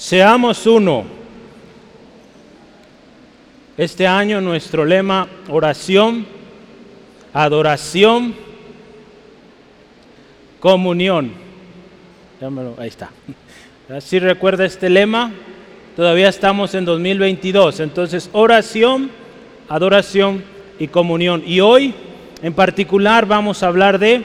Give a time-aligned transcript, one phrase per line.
[0.00, 1.04] Seamos uno.
[3.76, 6.24] Este año nuestro lema, oración,
[7.34, 8.34] adoración,
[10.58, 11.32] comunión.
[12.78, 13.10] ahí está.
[14.00, 15.32] Si recuerda este lema,
[15.94, 17.80] todavía estamos en 2022.
[17.80, 19.10] Entonces, oración,
[19.68, 20.42] adoración
[20.78, 21.42] y comunión.
[21.46, 21.92] Y hoy,
[22.42, 24.24] en particular, vamos a hablar de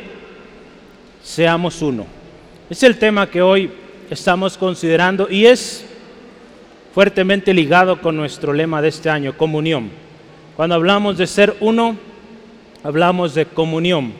[1.21, 2.05] seamos uno.
[2.70, 3.70] Es el tema que hoy
[4.09, 5.85] estamos considerando y es
[6.93, 9.89] fuertemente ligado con nuestro lema de este año, comunión.
[10.55, 11.97] Cuando hablamos de ser uno,
[12.83, 14.13] hablamos de comunión.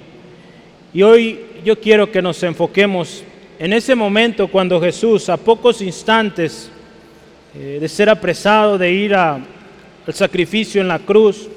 [0.94, 3.24] Y hoy yo quiero que nos enfoquemos
[3.60, 6.70] en ese momento cuando Jesús, a pocos instantes
[7.58, 9.44] eh, de ser apresado, de ir al
[10.10, 11.48] sacrificio en la cruz,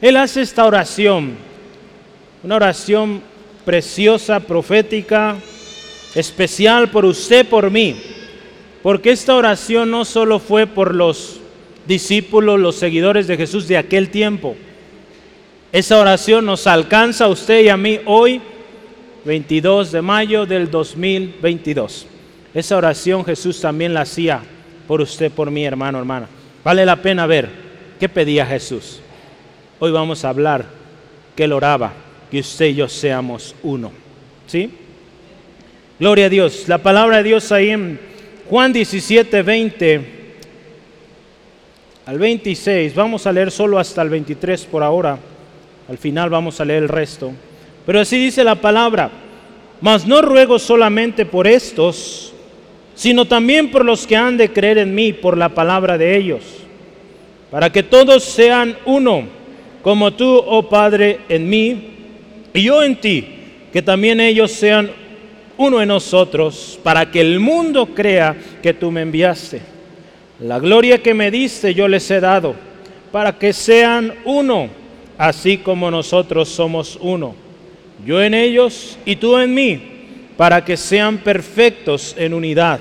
[0.00, 1.32] Él hace esta oración,
[2.44, 3.22] una oración
[3.64, 5.36] preciosa, profética,
[6.14, 7.96] especial por usted, por mí,
[8.82, 11.40] porque esta oración no solo fue por los
[11.86, 14.56] discípulos, los seguidores de Jesús de aquel tiempo,
[15.72, 18.42] esa oración nos alcanza a usted y a mí hoy,
[19.24, 22.06] 22 de mayo del 2022.
[22.52, 24.42] Esa oración Jesús también la hacía
[24.86, 26.28] por usted, por mí, hermano, hermana.
[26.62, 27.48] Vale la pena ver
[27.98, 29.00] qué pedía Jesús.
[29.78, 30.66] Hoy vamos a hablar
[31.34, 31.94] que él oraba,
[32.30, 33.90] que usted y yo seamos uno.
[34.46, 34.70] ¿Sí?
[36.02, 36.64] Gloria a Dios.
[36.66, 37.96] La palabra de Dios ahí en
[38.50, 40.00] Juan 17, 20
[42.06, 42.92] al 26.
[42.96, 45.16] Vamos a leer solo hasta el 23 por ahora.
[45.88, 47.30] Al final vamos a leer el resto.
[47.86, 49.12] Pero así dice la palabra.
[49.80, 52.34] Mas no ruego solamente por estos,
[52.96, 56.42] sino también por los que han de creer en mí por la palabra de ellos,
[57.48, 59.28] para que todos sean uno,
[59.82, 61.90] como tú, oh Padre, en mí
[62.52, 63.24] y yo en ti,
[63.72, 65.01] que también ellos sean
[65.62, 69.60] uno en nosotros, para que el mundo crea que tú me enviaste.
[70.40, 72.54] La gloria que me diste yo les he dado,
[73.12, 74.68] para que sean uno,
[75.16, 77.34] así como nosotros somos uno.
[78.04, 79.80] Yo en ellos y tú en mí,
[80.36, 82.80] para que sean perfectos en unidad,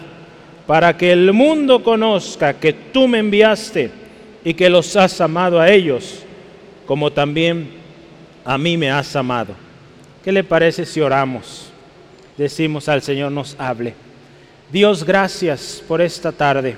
[0.65, 3.91] para que el mundo conozca que tú me enviaste
[4.43, 6.23] y que los has amado a ellos,
[6.87, 7.69] como también
[8.43, 9.53] a mí me has amado.
[10.23, 11.70] ¿Qué le parece si oramos?
[12.41, 13.93] Decimos al Señor nos hable.
[14.71, 16.75] Dios, gracias por esta tarde.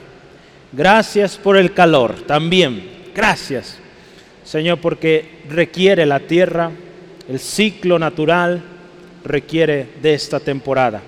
[0.73, 2.91] Gracias por el calor también.
[3.15, 3.77] Gracias,
[4.43, 6.71] Señor, porque requiere la tierra,
[7.29, 8.61] el ciclo natural
[9.23, 11.01] requiere de esta temporada.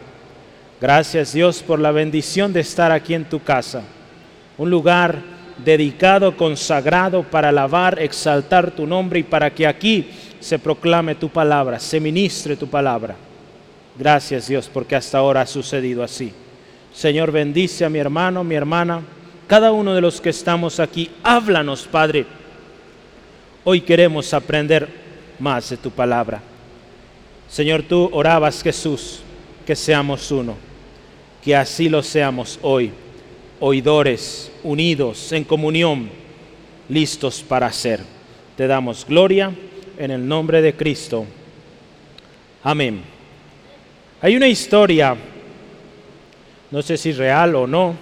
[0.79, 3.81] Gracias Dios por la bendición de estar aquí en tu casa,
[4.57, 5.19] un lugar
[5.63, 11.79] dedicado, consagrado para alabar, exaltar tu nombre y para que aquí se proclame tu palabra,
[11.79, 13.15] se ministre tu palabra.
[13.97, 16.33] Gracias Dios porque hasta ahora ha sucedido así.
[16.93, 19.01] Señor, bendice a mi hermano, mi hermana,
[19.47, 21.09] cada uno de los que estamos aquí.
[21.23, 22.25] Háblanos, Padre.
[23.63, 24.87] Hoy queremos aprender
[25.39, 26.41] más de tu palabra.
[27.49, 29.19] Señor, tú orabas, Jesús,
[29.65, 30.55] que seamos uno,
[31.43, 32.91] que así lo seamos hoy,
[33.59, 36.09] oidores, unidos, en comunión,
[36.89, 38.01] listos para hacer.
[38.55, 39.51] Te damos gloria
[39.97, 41.25] en el nombre de Cristo.
[42.63, 43.14] Amén.
[44.21, 45.15] Hay una historia,
[46.71, 47.95] no sé si real o no,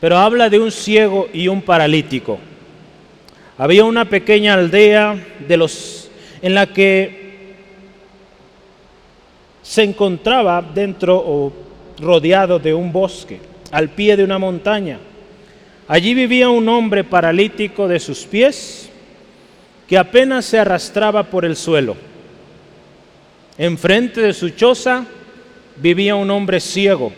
[0.00, 2.38] pero habla de un ciego y un paralítico.
[3.56, 6.10] Había una pequeña aldea de los,
[6.42, 7.54] en la que
[9.62, 11.52] se encontraba dentro o
[11.98, 13.40] rodeado de un bosque,
[13.70, 14.98] al pie de una montaña.
[15.88, 18.90] Allí vivía un hombre paralítico de sus pies
[19.88, 21.96] que apenas se arrastraba por el suelo.
[23.56, 25.06] Enfrente de su choza
[25.80, 27.12] vivía un hombre ciego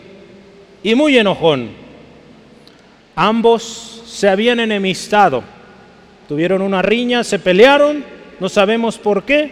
[0.83, 1.69] y muy enojón.
[3.15, 5.43] Ambos se habían enemistado,
[6.27, 8.03] tuvieron una riña, se pelearon,
[8.39, 9.51] no sabemos por qué,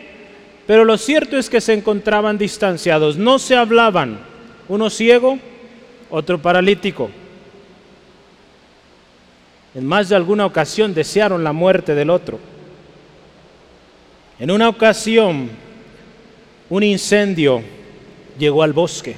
[0.66, 4.20] pero lo cierto es que se encontraban distanciados, no se hablaban,
[4.68, 5.38] uno ciego,
[6.10, 7.10] otro paralítico.
[9.76, 12.40] En más de alguna ocasión desearon la muerte del otro.
[14.40, 15.50] En una ocasión,
[16.70, 17.62] un incendio
[18.38, 19.16] llegó al bosque.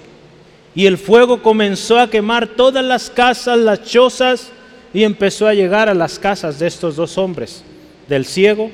[0.76, 4.52] Y el fuego comenzó a quemar todas las casas, las chozas,
[4.94, 7.64] y empezó a llegar a las casas de estos dos hombres,
[8.08, 8.72] del ciego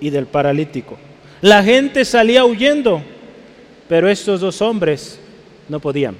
[0.00, 0.96] y del paralítico.
[1.40, 3.02] La gente salía huyendo,
[3.88, 5.20] pero estos dos hombres
[5.68, 6.16] no podían.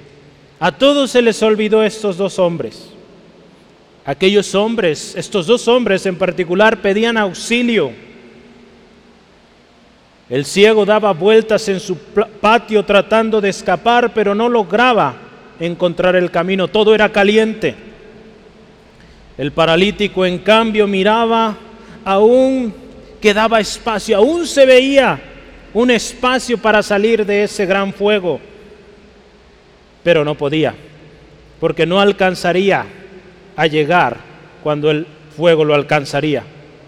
[0.59, 2.89] A todos se les olvidó estos dos hombres.
[4.05, 7.91] Aquellos hombres, estos dos hombres en particular, pedían auxilio
[10.29, 15.15] el ciego daba vueltas en su patio tratando de escapar, pero no lograba
[15.59, 16.67] encontrar el camino.
[16.67, 17.75] Todo era caliente.
[19.37, 21.57] El paralítico, en cambio, miraba,
[22.05, 22.73] aún
[23.19, 25.19] quedaba espacio, aún se veía
[25.73, 28.39] un espacio para salir de ese gran fuego,
[30.03, 30.73] pero no podía,
[31.59, 32.85] porque no alcanzaría
[33.55, 34.17] a llegar
[34.63, 36.43] cuando el fuego lo alcanzaría,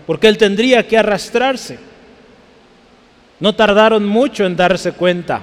[0.05, 1.90] porque él tendría que arrastrarse.
[3.41, 5.41] No tardaron mucho en darse cuenta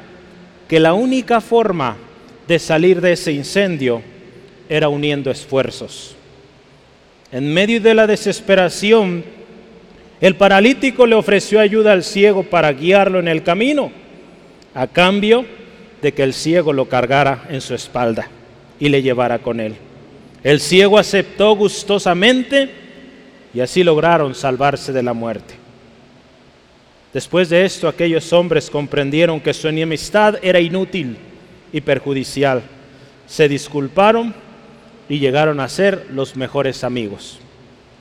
[0.69, 1.97] que la única forma
[2.47, 4.01] de salir de ese incendio
[4.69, 6.15] era uniendo esfuerzos.
[7.33, 9.25] En medio de la desesperación,
[10.21, 13.91] el paralítico le ofreció ayuda al ciego para guiarlo en el camino,
[14.75, 15.45] a cambio
[16.01, 18.29] de que el ciego lo cargara en su espalda
[18.79, 19.75] y le llevara con él.
[20.45, 22.71] El ciego aceptó gustosamente
[23.53, 25.55] y así lograron salvarse de la muerte.
[27.19, 31.17] Después de esto, aquellos hombres comprendieron que su enemistad era inútil
[31.73, 32.63] y perjudicial.
[33.27, 34.33] Se disculparon
[35.09, 37.41] y llegaron a ser los mejores amigos.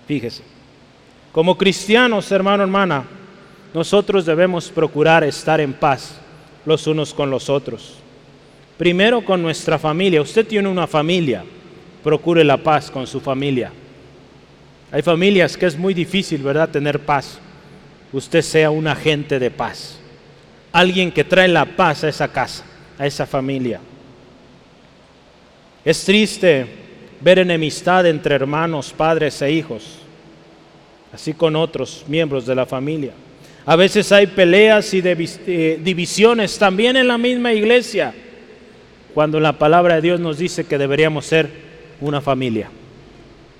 [0.07, 0.43] Fíjese,
[1.31, 3.05] como cristianos, hermano, hermana,
[3.73, 6.19] nosotros debemos procurar estar en paz
[6.63, 7.95] los unos con los otros.
[8.77, 10.21] Primero con nuestra familia.
[10.21, 11.43] Usted tiene una familia,
[12.03, 13.71] procure la paz con su familia.
[14.91, 17.39] Hay familias que es muy difícil, ¿verdad?, tener paz
[18.13, 19.99] usted sea un agente de paz,
[20.71, 22.63] alguien que trae la paz a esa casa,
[22.97, 23.79] a esa familia.
[25.83, 26.65] Es triste
[27.21, 29.99] ver enemistad entre hermanos, padres e hijos,
[31.13, 33.11] así con otros miembros de la familia.
[33.65, 38.13] A veces hay peleas y eh, divisiones también en la misma iglesia,
[39.13, 41.49] cuando la palabra de Dios nos dice que deberíamos ser
[41.99, 42.69] una familia,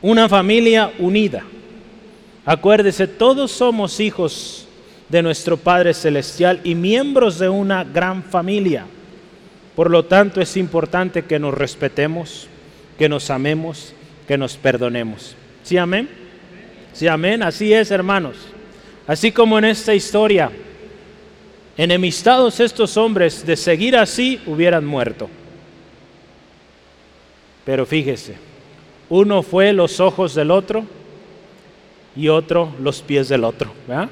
[0.01, 1.43] una familia unida
[2.47, 4.65] Acuérdese, todos somos hijos
[5.09, 8.85] de nuestro Padre Celestial y miembros de una gran familia.
[9.75, 12.47] Por lo tanto, es importante que nos respetemos,
[12.97, 13.93] que nos amemos,
[14.29, 15.35] que nos perdonemos.
[15.61, 16.07] ¿Sí, amén?
[16.93, 17.43] Sí, amén.
[17.43, 18.37] Así es, hermanos.
[19.07, 20.49] Así como en esta historia,
[21.75, 25.29] enemistados estos hombres, de seguir así, hubieran muerto.
[27.65, 28.37] Pero fíjese,
[29.09, 30.85] uno fue los ojos del otro
[32.17, 33.71] y otro los pies del otro.
[33.87, 34.09] ¿verdad?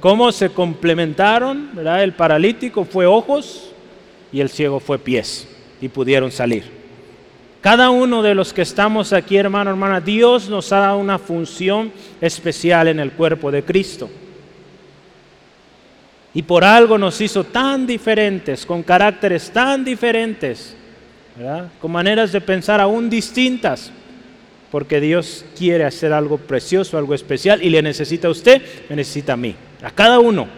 [0.00, 1.70] ¿Cómo se complementaron?
[1.76, 3.72] El paralítico fue ojos
[4.32, 5.48] y el ciego fue pies
[5.80, 6.64] y pudieron salir.
[7.60, 11.92] Cada uno de los que estamos aquí, hermano, hermana, Dios nos ha dado una función
[12.20, 14.08] especial en el cuerpo de Cristo.
[16.34, 20.76] Y por algo nos hizo tan diferentes, con caracteres tan diferentes,
[21.80, 23.92] con maneras de pensar aún distintas
[24.72, 29.34] porque Dios quiere hacer algo precioso, algo especial, y le necesita a usted, me necesita
[29.34, 30.48] a mí, a cada uno,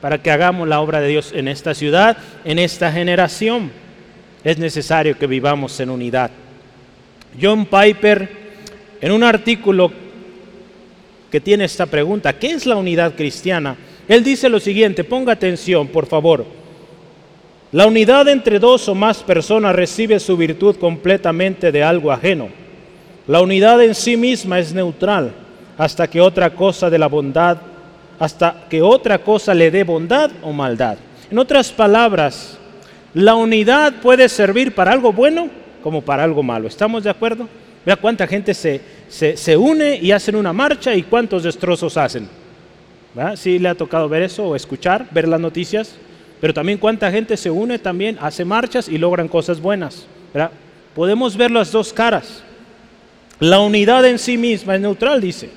[0.00, 3.70] para que hagamos la obra de Dios en esta ciudad, en esta generación.
[4.42, 6.30] Es necesario que vivamos en unidad.
[7.38, 8.30] John Piper,
[9.02, 9.92] en un artículo
[11.30, 13.76] que tiene esta pregunta, ¿qué es la unidad cristiana?
[14.08, 16.46] Él dice lo siguiente, ponga atención, por favor.
[17.72, 22.63] La unidad entre dos o más personas recibe su virtud completamente de algo ajeno
[23.26, 25.32] la unidad en sí misma es neutral
[25.78, 27.58] hasta que otra cosa de la bondad,
[28.18, 30.98] hasta que otra cosa le dé bondad o maldad.
[31.30, 32.58] En otras palabras,
[33.14, 35.48] la unidad puede servir para algo bueno
[35.82, 36.68] como para algo malo.
[36.68, 37.48] ¿Estamos de acuerdo?
[37.84, 42.28] Vea cuánta gente se, se, une y hacen una marcha y cuántos destrozos hacen.
[43.36, 45.94] Sí le ha tocado ver eso o escuchar, ver las noticias,
[46.40, 50.06] pero también cuánta gente se une también, hace marchas y logran cosas buenas.
[50.94, 52.42] Podemos ver las dos caras.
[53.40, 55.50] La unidad en sí misma es neutral, dice.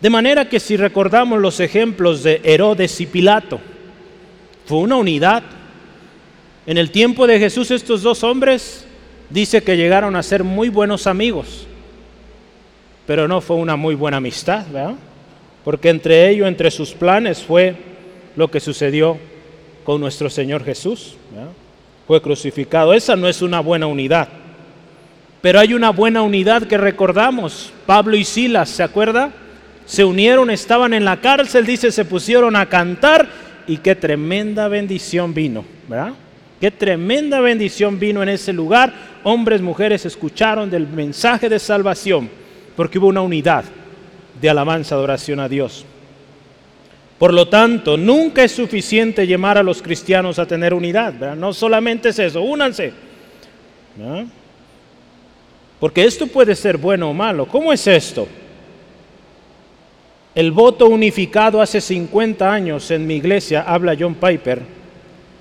[0.00, 3.60] De manera que si recordamos los ejemplos de Herodes y Pilato,
[4.66, 5.42] fue una unidad.
[6.66, 8.86] En el tiempo de Jesús estos dos hombres
[9.28, 11.66] dice que llegaron a ser muy buenos amigos,
[13.06, 14.94] pero no fue una muy buena amistad, ¿verdad?
[15.64, 17.76] Porque entre ellos, entre sus planes fue
[18.36, 19.18] lo que sucedió
[19.84, 21.16] con nuestro Señor Jesús.
[22.06, 22.94] Fue crucificado.
[22.94, 24.28] Esa no es una buena unidad.
[25.40, 27.72] Pero hay una buena unidad que recordamos.
[27.86, 29.30] Pablo y Silas, ¿se acuerda?
[29.86, 33.28] Se unieron, estaban en la cárcel, dice, se pusieron a cantar
[33.66, 36.12] y qué tremenda bendición vino, ¿verdad?
[36.60, 38.92] Qué tremenda bendición vino en ese lugar.
[39.22, 42.28] Hombres, mujeres escucharon del mensaje de salvación
[42.76, 43.64] porque hubo una unidad
[44.40, 45.86] de alabanza, adoración a Dios.
[47.18, 51.36] Por lo tanto, nunca es suficiente llamar a los cristianos a tener unidad, ¿verdad?
[51.36, 52.92] No solamente es eso, únanse.
[53.96, 54.26] ¿verdad?
[55.80, 57.46] Porque esto puede ser bueno o malo.
[57.46, 58.28] ¿Cómo es esto?
[60.34, 64.62] El voto unificado hace 50 años en mi iglesia, habla John Piper,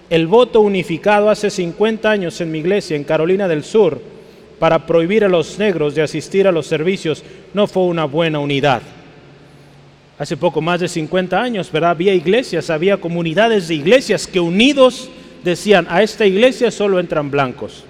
[0.09, 4.01] el voto unificado hace 50 años en mi iglesia en Carolina del Sur,
[4.57, 8.81] para prohibir a los negros de asistir a los servicios no fue una buena unidad.
[10.17, 11.91] Hace poco más de 50 años, ¿verdad?
[11.91, 15.09] Había iglesias, había comunidades de iglesias que unidos
[15.43, 17.85] decían, a esta iglesia solo entran blancos.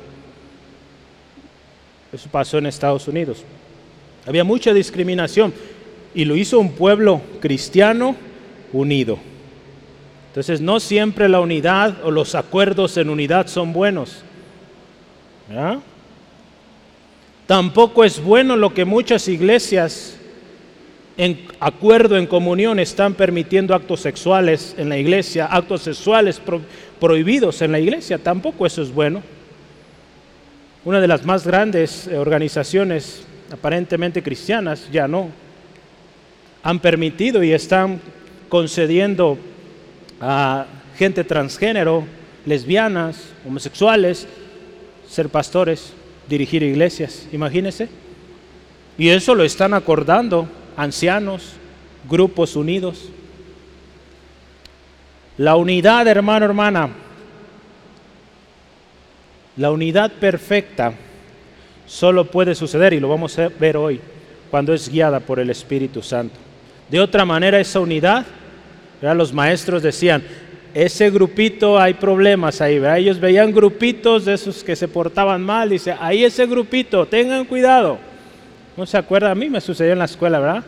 [2.12, 3.44] Eso pasó en Estados Unidos.
[4.26, 5.54] Había mucha discriminación
[6.14, 8.16] y lo hizo un pueblo cristiano
[8.74, 9.18] unido.
[10.30, 14.24] Entonces no siempre la unidad o los acuerdos en unidad son buenos.
[17.48, 20.20] Tampoco es bueno lo que muchas iglesias
[21.18, 26.42] en acuerdo, en comunión, están permitiendo actos sexuales en la iglesia, actos sexuales
[26.98, 28.18] prohibidos en la iglesia.
[28.20, 29.22] Tampoco eso es bueno.
[30.86, 35.30] Una de las más grandes eh, organizaciones aparentemente cristianas, ya no,
[36.64, 38.00] han permitido y están
[38.48, 39.38] concediendo
[40.22, 40.66] a
[40.98, 42.06] gente transgénero,
[42.46, 44.26] lesbianas, homosexuales,
[45.08, 45.94] ser pastores,
[46.30, 47.90] dirigir iglesias, imagínense.
[48.98, 51.54] Y eso lo están acordando ancianos,
[52.10, 53.10] grupos unidos.
[55.38, 56.90] La unidad, hermano, hermana,
[59.60, 60.94] la unidad perfecta
[61.86, 64.00] solo puede suceder, y lo vamos a ver hoy,
[64.50, 66.36] cuando es guiada por el Espíritu Santo.
[66.90, 68.26] De otra manera, esa unidad,
[69.02, 70.24] los maestros decían,
[70.74, 75.94] ese grupito hay problemas ahí, ellos veían grupitos de esos que se portaban mal, dice,
[76.00, 77.98] ahí ese grupito, tengan cuidado.
[78.78, 79.32] ¿No se acuerda?
[79.32, 80.64] A mí me sucedió en la escuela, ¿verdad?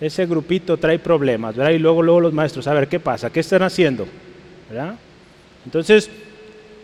[0.00, 1.70] Ese grupito trae problemas, ¿verdad?
[1.70, 3.30] Y luego, luego los maestros, a ver, ¿qué pasa?
[3.30, 4.08] ¿Qué están haciendo?
[4.68, 4.96] ¿Verdad?
[5.64, 6.10] Entonces,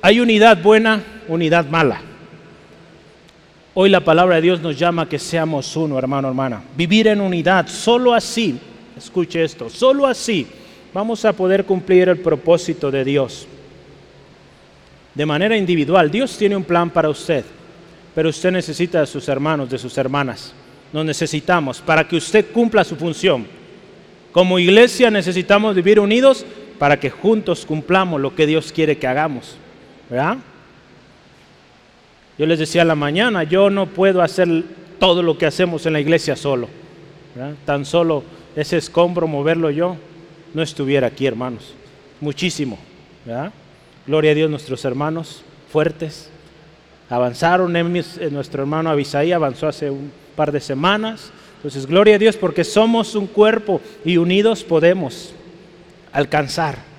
[0.02, 2.00] hay unidad buena, unidad mala.
[3.72, 6.62] Hoy la palabra de Dios nos llama que seamos uno, hermano, hermana.
[6.76, 8.58] Vivir en unidad, solo así,
[8.98, 10.46] escuche esto, solo así
[10.92, 13.46] vamos a poder cumplir el propósito de Dios.
[15.14, 17.44] De manera individual, Dios tiene un plan para usted,
[18.14, 20.52] pero usted necesita de sus hermanos, de sus hermanas.
[20.92, 23.46] Nos necesitamos para que usted cumpla su función.
[24.32, 26.44] Como iglesia necesitamos vivir unidos
[26.78, 29.56] para que juntos cumplamos lo que Dios quiere que hagamos.
[32.38, 34.64] Yo les decía a la mañana, yo no puedo hacer
[34.98, 36.68] todo lo que hacemos en la iglesia solo.
[37.64, 38.22] Tan solo
[38.54, 39.96] ese escombro moverlo yo,
[40.54, 41.74] no estuviera aquí, hermanos.
[42.20, 42.78] Muchísimo.
[44.06, 46.28] Gloria a Dios, nuestros hermanos fuertes.
[47.08, 47.72] Avanzaron,
[48.30, 51.30] nuestro hermano Abisaí avanzó hace un par de semanas.
[51.56, 55.32] Entonces, gloria a Dios porque somos un cuerpo y unidos podemos
[56.12, 56.91] alcanzar.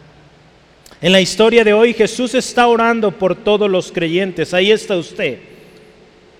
[1.03, 4.53] En la historia de hoy Jesús está orando por todos los creyentes.
[4.53, 5.37] Ahí está usted.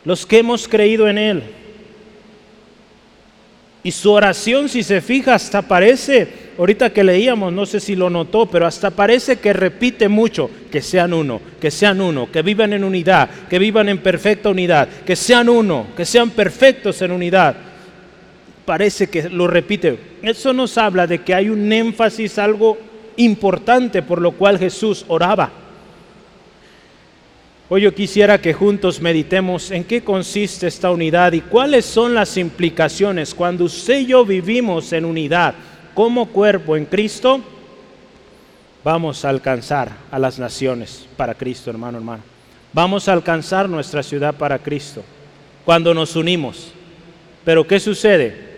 [0.05, 1.43] Los que hemos creído en Él.
[3.83, 8.09] Y su oración, si se fija, hasta parece, ahorita que leíamos, no sé si lo
[8.09, 12.71] notó, pero hasta parece que repite mucho, que sean uno, que sean uno, que vivan
[12.71, 17.53] en unidad, que vivan en perfecta unidad, que sean uno, que sean perfectos en unidad.
[18.63, 19.99] Parece que lo repite.
[20.21, 25.51] Eso nos habla de que hay un énfasis, algo importante por lo cual Jesús oraba.
[27.69, 32.37] Hoy yo quisiera que juntos meditemos en qué consiste esta unidad y cuáles son las
[32.37, 35.55] implicaciones cuando usted y yo vivimos en unidad
[35.95, 37.41] como cuerpo en Cristo.
[38.83, 42.23] Vamos a alcanzar a las naciones para Cristo, hermano, hermano.
[42.73, 45.03] Vamos a alcanzar nuestra ciudad para Cristo
[45.63, 46.73] cuando nos unimos.
[47.45, 48.53] Pero ¿qué sucede?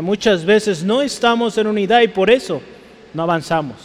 [0.00, 2.60] Muchas veces no estamos en unidad y por eso
[3.14, 3.76] no avanzamos.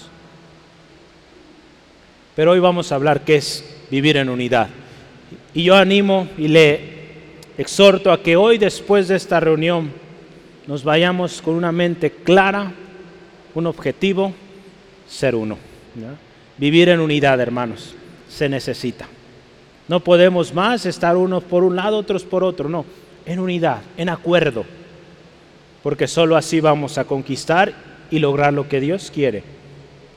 [2.36, 4.70] Pero hoy vamos a hablar qué es vivir en unidad.
[5.54, 6.98] Y yo animo y le
[7.58, 9.92] exhorto a que hoy después de esta reunión
[10.68, 12.72] nos vayamos con una mente clara,
[13.56, 14.34] un objetivo,
[15.08, 15.58] ser uno.
[16.58, 17.96] Vivir en unidad, hermanos,
[18.30, 19.08] se necesita.
[19.88, 22.86] No podemos más estar unos por un lado, otros por otro, no,
[23.26, 24.66] en unidad, en acuerdo,
[25.82, 27.74] porque solo así vamos a conquistar
[28.12, 29.44] y lograr lo que Dios quiere.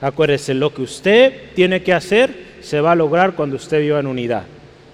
[0.00, 4.06] Acuérdese, lo que usted tiene que hacer se va a lograr cuando usted viva en
[4.06, 4.44] unidad.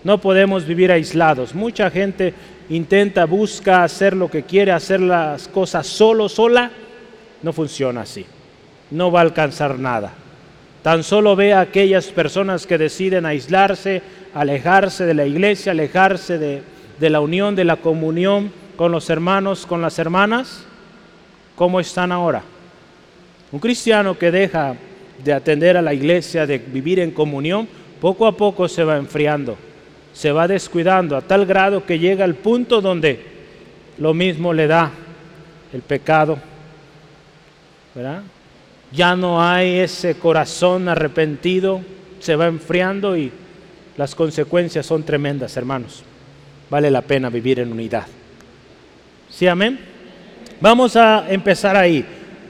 [0.05, 1.55] No podemos vivir aislados.
[1.55, 2.35] Mucha gente
[2.69, 6.71] intenta, busca hacer lo que quiere, hacer las cosas solo, sola.
[7.43, 8.25] No funciona así.
[8.91, 10.13] No va a alcanzar nada.
[10.83, 14.03] Tan solo ve a aquellas personas que deciden aislarse,
[14.35, 16.63] alejarse de la iglesia, alejarse de,
[17.01, 20.65] de la unión, de la comunión con los hermanos, con las hermanas.
[21.57, 22.43] ¿Cómo están ahora?
[23.53, 24.75] Un cristiano que deja
[25.23, 27.69] de atender a la iglesia, de vivir en comunión,
[28.01, 29.57] poco a poco se va enfriando,
[30.13, 33.21] se va descuidando a tal grado que llega al punto donde
[33.99, 34.91] lo mismo le da
[35.73, 36.39] el pecado,
[37.95, 38.23] ¿verdad?
[38.93, 41.81] Ya no hay ese corazón arrepentido,
[42.21, 43.33] se va enfriando y
[43.97, 46.03] las consecuencias son tremendas, hermanos.
[46.69, 48.07] vale la pena vivir en unidad.
[49.31, 49.79] ¿Sí, amén?
[50.61, 52.05] Vamos a empezar ahí.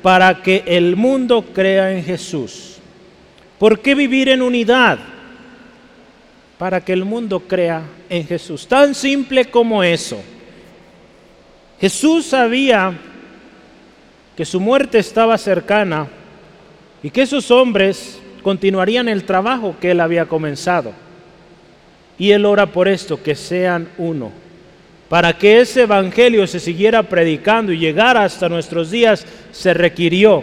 [0.06, 2.76] Para que el mundo crea en Jesús.
[3.58, 5.00] ¿Por qué vivir en unidad?
[6.58, 8.68] Para que el mundo crea en Jesús.
[8.68, 10.22] Tan simple como eso.
[11.80, 12.96] Jesús sabía
[14.36, 16.06] que su muerte estaba cercana
[17.02, 20.92] y que esos hombres continuarían el trabajo que él había comenzado.
[22.16, 24.30] Y él ora por esto, que sean uno.
[25.08, 30.42] Para que ese evangelio se siguiera predicando y llegara hasta nuestros días, se requirió.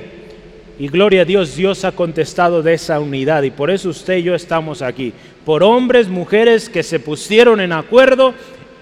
[0.79, 3.43] Y gloria a Dios, Dios ha contestado de esa unidad.
[3.43, 5.13] Y por eso usted y yo estamos aquí.
[5.45, 8.33] Por hombres, mujeres que se pusieron en acuerdo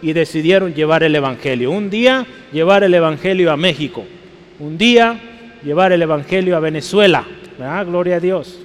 [0.02, 1.72] y decidieron llevar el evangelio.
[1.72, 4.06] Un día llevar el evangelio a México.
[4.60, 5.20] Un día
[5.64, 7.26] llevar el evangelio a Venezuela.
[7.86, 8.60] Gloria a Dios.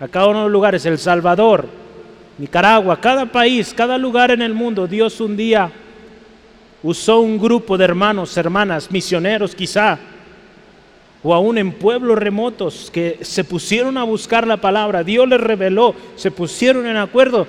[0.00, 1.66] A cada uno de los lugares, El Salvador,
[2.38, 5.72] Nicaragua, cada país, cada lugar en el mundo, Dios un día
[6.82, 9.98] usó un grupo de hermanos, hermanas, misioneros quizá,
[11.22, 15.94] o aún en pueblos remotos que se pusieron a buscar la palabra, Dios les reveló,
[16.16, 17.46] se pusieron en acuerdo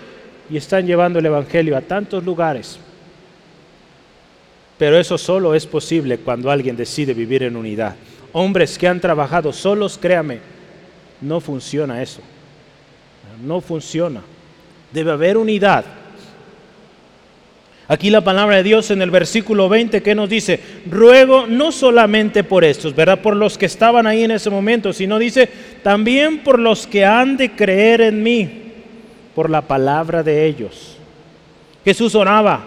[0.49, 2.79] y están llevando el Evangelio a tantos lugares.
[4.77, 7.95] Pero eso solo es posible cuando alguien decide vivir en unidad.
[8.31, 10.39] Hombres que han trabajado solos, créame,
[11.21, 12.21] no funciona eso.
[13.43, 14.21] No funciona.
[14.91, 15.85] Debe haber unidad.
[17.89, 22.43] Aquí la palabra de Dios en el versículo 20 que nos dice, ruego no solamente
[22.43, 23.19] por estos, ¿verdad?
[23.19, 25.49] Por los que estaban ahí en ese momento, sino dice,
[25.81, 28.47] también por los que han de creer en mí,
[29.33, 30.97] por la palabra de ellos.
[31.83, 32.63] Jesús oraba,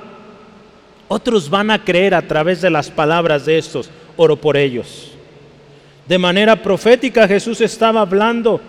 [1.06, 5.12] otros van a creer a través de las palabras de estos, oro por ellos.
[6.08, 8.60] De manera profética Jesús estaba hablando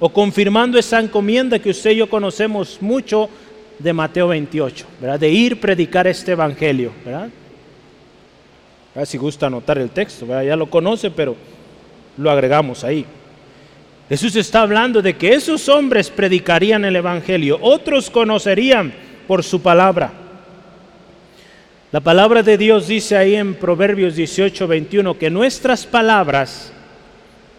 [0.00, 3.28] o confirmando esa encomienda que usted y yo conocemos mucho
[3.78, 5.20] de Mateo 28, ¿verdad?
[5.20, 6.92] de ir predicar este evangelio.
[7.04, 7.28] ¿verdad?
[9.04, 11.36] Si gusta anotar el texto, ya lo conoce, pero
[12.16, 13.04] lo agregamos ahí.
[14.08, 18.92] Jesús está hablando de que esos hombres predicarían el evangelio, otros conocerían
[19.26, 20.12] por su palabra.
[21.92, 26.72] La palabra de Dios dice ahí en Proverbios 18, 21 que nuestras palabras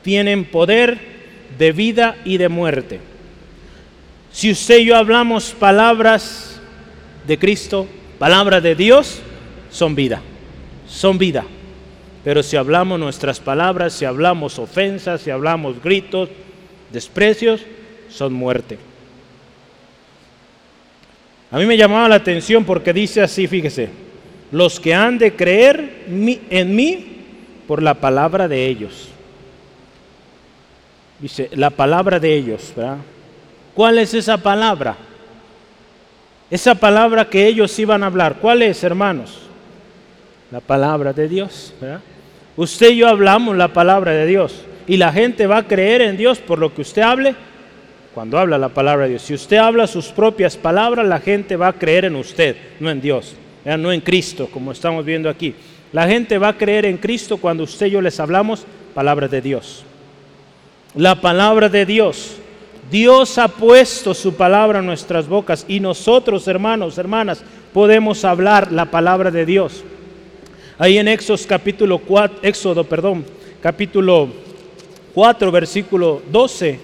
[0.02, 1.00] tienen poder
[1.58, 3.00] de vida y de muerte.
[4.32, 6.60] Si usted y yo hablamos palabras
[7.26, 7.88] de Cristo,
[8.18, 9.20] palabras de Dios,
[9.72, 10.22] son vida,
[10.88, 11.46] son vida.
[12.24, 16.30] Pero si hablamos nuestras palabras, si hablamos ofensas, si hablamos gritos,
[16.92, 17.62] desprecios,
[18.10, 18.78] son muerte.
[21.52, 23.90] A mí me llamaba la atención porque dice así, fíjese,
[24.52, 27.06] los que han de creer en mí
[27.68, 29.10] por la palabra de ellos.
[31.20, 32.98] Dice, la palabra de ellos, ¿verdad?
[33.80, 34.98] ¿Cuál es esa palabra?
[36.52, 39.40] Esa palabra que ellos iban a hablar, ¿cuál es, hermanos?
[40.52, 41.74] La palabra de Dios.
[42.58, 46.18] Usted y yo hablamos la palabra de Dios y la gente va a creer en
[46.18, 47.36] Dios por lo que usted hable
[48.14, 49.22] cuando habla la palabra de Dios.
[49.22, 53.00] Si usted habla sus propias palabras, la gente va a creer en usted, no en
[53.00, 55.56] Dios, no en Cristo, como estamos viendo aquí.
[55.94, 59.40] La gente va a creer en Cristo cuando usted y yo les hablamos palabras de
[59.40, 59.86] Dios
[60.96, 62.36] la palabra de Dios.
[62.90, 68.86] Dios ha puesto su palabra en nuestras bocas y nosotros, hermanos, hermanas, podemos hablar la
[68.86, 69.84] palabra de Dios.
[70.78, 73.26] Ahí en Éxodo capítulo 4, Éxodo, perdón,
[73.62, 74.30] capítulo
[75.14, 76.80] 4, versículo 12,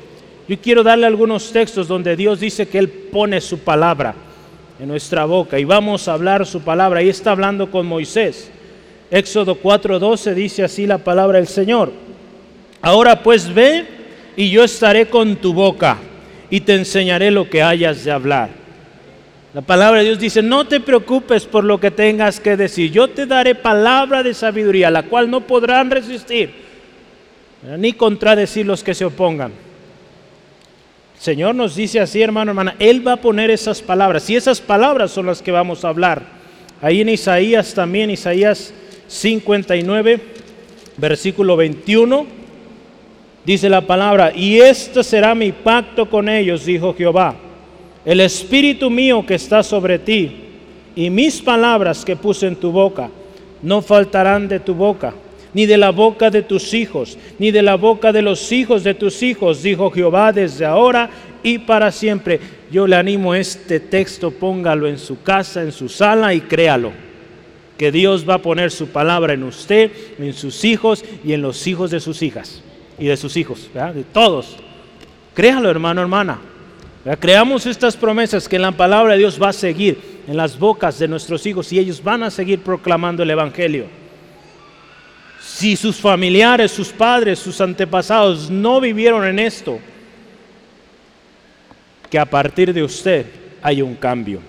[0.48, 4.13] yo quiero darle algunos textos donde Dios dice que Él pone su palabra
[4.80, 7.00] en nuestra boca y vamos a hablar su palabra.
[7.00, 8.52] Ahí está hablando con Moisés.
[9.10, 11.91] Éxodo 4:12 dice así la palabra del Señor.
[12.82, 13.86] Ahora pues ve
[14.36, 15.98] y yo estaré con tu boca
[16.50, 18.50] y te enseñaré lo que hayas de hablar.
[19.54, 23.08] La palabra de Dios dice, no te preocupes por lo que tengas que decir, yo
[23.08, 26.52] te daré palabra de sabiduría, la cual no podrán resistir,
[27.78, 29.54] ni contradecir los que se opongan.
[31.15, 34.60] El Señor nos dice así, hermano, hermana, Él va a poner esas palabras, y esas
[34.60, 36.24] palabras son las que vamos a hablar.
[36.82, 38.74] Ahí en Isaías también, Isaías
[39.08, 40.19] 59,
[40.98, 42.44] versículo 21.
[43.45, 47.36] Dice la palabra, y este será mi pacto con ellos, dijo Jehová.
[48.03, 50.31] El espíritu mío que está sobre ti
[50.95, 53.10] y mis palabras que puse en tu boca
[53.62, 55.13] no faltarán de tu boca,
[55.53, 58.95] ni de la boca de tus hijos, ni de la boca de los hijos de
[58.95, 61.10] tus hijos, dijo Jehová desde ahora
[61.43, 62.39] y para siempre.
[62.71, 66.91] Yo le animo este texto, póngalo en su casa, en su sala y créalo.
[67.77, 71.67] Que Dios va a poner su palabra en usted, en sus hijos y en los
[71.67, 72.63] hijos de sus hijas
[72.97, 74.58] y de sus hijos, de todos.
[75.34, 76.39] Créalo, hermano, hermana.
[77.19, 80.97] Creamos estas promesas que en la palabra de Dios va a seguir en las bocas
[80.97, 83.86] de nuestros hijos y ellos van a seguir proclamando el Evangelio.
[85.39, 89.79] Si sus familiares, sus padres, sus antepasados no vivieron en esto,
[92.10, 93.25] que a partir de usted
[93.62, 94.39] hay un cambio.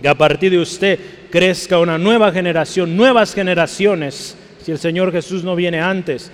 [0.00, 0.98] Que a partir de usted
[1.30, 6.32] crezca una nueva generación, nuevas generaciones, si el Señor Jesús no viene antes,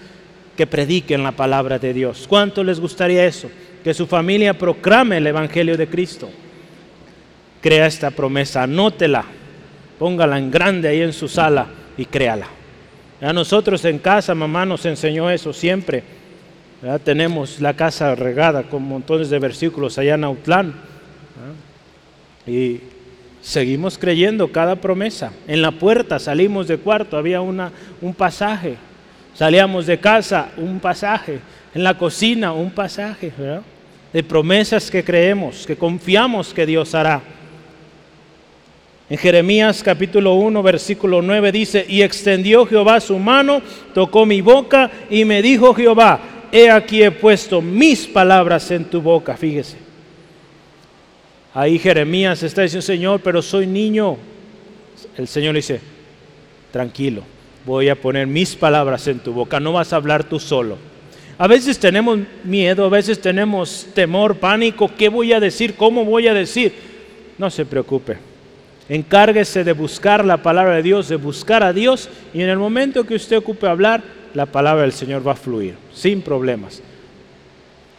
[0.60, 2.26] que prediquen la palabra de Dios.
[2.28, 3.50] ¿Cuánto les gustaría eso?
[3.82, 6.28] Que su familia proclame el Evangelio de Cristo.
[7.62, 9.24] Crea esta promesa, anótela,
[9.98, 12.46] póngala en grande ahí en su sala y créala.
[13.22, 16.02] A nosotros en casa, mamá nos enseñó eso siempre.
[17.04, 20.74] Tenemos la casa regada con montones de versículos allá en Autlán.
[22.46, 22.80] Y
[23.40, 25.32] seguimos creyendo cada promesa.
[25.48, 28.76] En la puerta salimos de cuarto, había una, un pasaje.
[29.40, 31.40] Salíamos de casa, un pasaje.
[31.74, 33.32] En la cocina, un pasaje.
[34.12, 37.22] De promesas que creemos, que confiamos que Dios hará.
[39.08, 43.62] En Jeremías capítulo 1, versículo 9 dice, y extendió Jehová su mano,
[43.94, 46.20] tocó mi boca y me dijo Jehová,
[46.52, 49.78] he aquí he puesto mis palabras en tu boca, fíjese.
[51.54, 54.18] Ahí Jeremías está diciendo, Señor, pero soy niño.
[55.16, 55.80] El Señor dice,
[56.70, 57.22] tranquilo,
[57.70, 60.76] voy a poner mis palabras en tu boca, no vas a hablar tú solo.
[61.38, 65.76] A veces tenemos miedo, a veces tenemos temor, pánico, ¿qué voy a decir?
[65.76, 66.74] ¿Cómo voy a decir?
[67.38, 68.18] No se preocupe
[68.88, 73.04] Encárguese de buscar la palabra de Dios, de buscar a Dios y en el momento
[73.04, 74.02] que usted ocupe hablar,
[74.34, 76.82] la palabra del Señor va a fluir, sin problemas.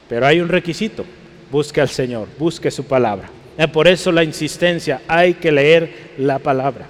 [0.09, 1.05] Pero hay un requisito,
[1.49, 3.29] busque al Señor, busque su palabra.
[3.57, 6.87] Es por eso la insistencia, hay que leer la palabra.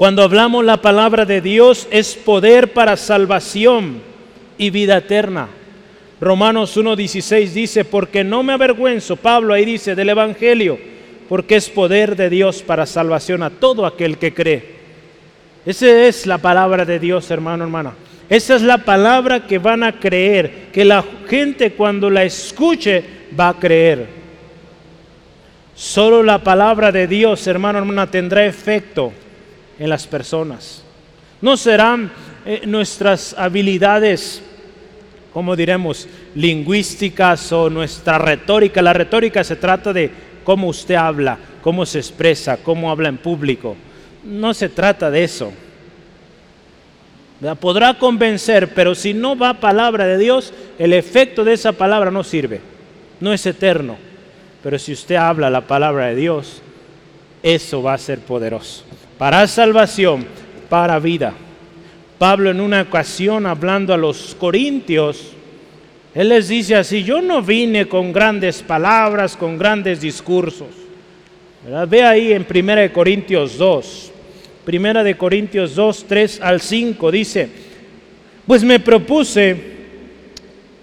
[0.00, 4.00] Cuando hablamos la palabra de Dios es poder para salvación
[4.56, 5.48] y vida eterna.
[6.22, 10.78] Romanos 1.16 dice, porque no me avergüenzo, Pablo ahí dice, del Evangelio
[11.28, 14.64] porque es poder de Dios para salvación a todo aquel que cree.
[15.66, 17.92] Esa es la palabra de Dios, hermano, hermana.
[18.30, 23.04] Esa es la palabra que van a creer, que la gente cuando la escuche
[23.38, 24.06] va a creer.
[25.74, 29.12] Solo la palabra de Dios, hermano, hermana, tendrá efecto
[29.80, 30.82] en las personas.
[31.40, 32.12] No serán
[32.44, 34.42] eh, nuestras habilidades,
[35.32, 38.82] como diremos, lingüísticas o nuestra retórica.
[38.82, 40.10] La retórica se trata de
[40.44, 43.74] cómo usted habla, cómo se expresa, cómo habla en público.
[44.22, 45.50] No se trata de eso.
[47.58, 52.22] Podrá convencer, pero si no va palabra de Dios, el efecto de esa palabra no
[52.22, 52.60] sirve,
[53.18, 53.96] no es eterno.
[54.62, 56.60] Pero si usted habla la palabra de Dios,
[57.42, 58.84] eso va a ser poderoso.
[59.20, 60.24] Para salvación,
[60.70, 61.34] para vida.
[62.16, 65.32] Pablo en una ocasión hablando a los corintios,
[66.14, 70.68] él les dice así, yo no vine con grandes palabras, con grandes discursos.
[71.86, 74.12] Ve ahí en 1 Corintios 2,
[74.66, 77.50] 1 de Corintios 2, 3 al 5, dice,
[78.46, 79.54] pues me propuse,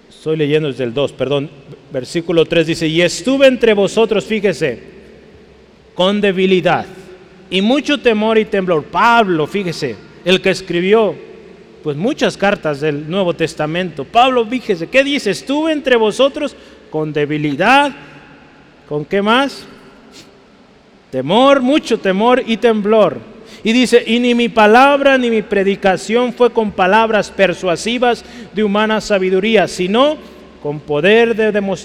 [0.08, 1.50] estoy leyendo desde el 2, perdón,
[1.92, 4.78] versículo 3 dice, y estuve entre vosotros, fíjese,
[5.96, 6.86] con debilidad
[7.50, 8.84] y mucho temor y temblor.
[8.84, 11.14] Pablo, fíjese, el que escribió
[11.82, 14.04] pues muchas cartas del Nuevo Testamento.
[14.04, 15.30] Pablo, fíjese, ¿qué dice?
[15.30, 16.54] Estuve entre vosotros
[16.90, 17.92] con debilidad,
[18.88, 19.64] ¿con qué más?
[21.10, 23.18] Temor, mucho temor y temblor.
[23.64, 29.00] Y dice, y ni mi palabra ni mi predicación fue con palabras persuasivas de humana
[29.00, 30.16] sabiduría, sino
[30.62, 31.76] con poder de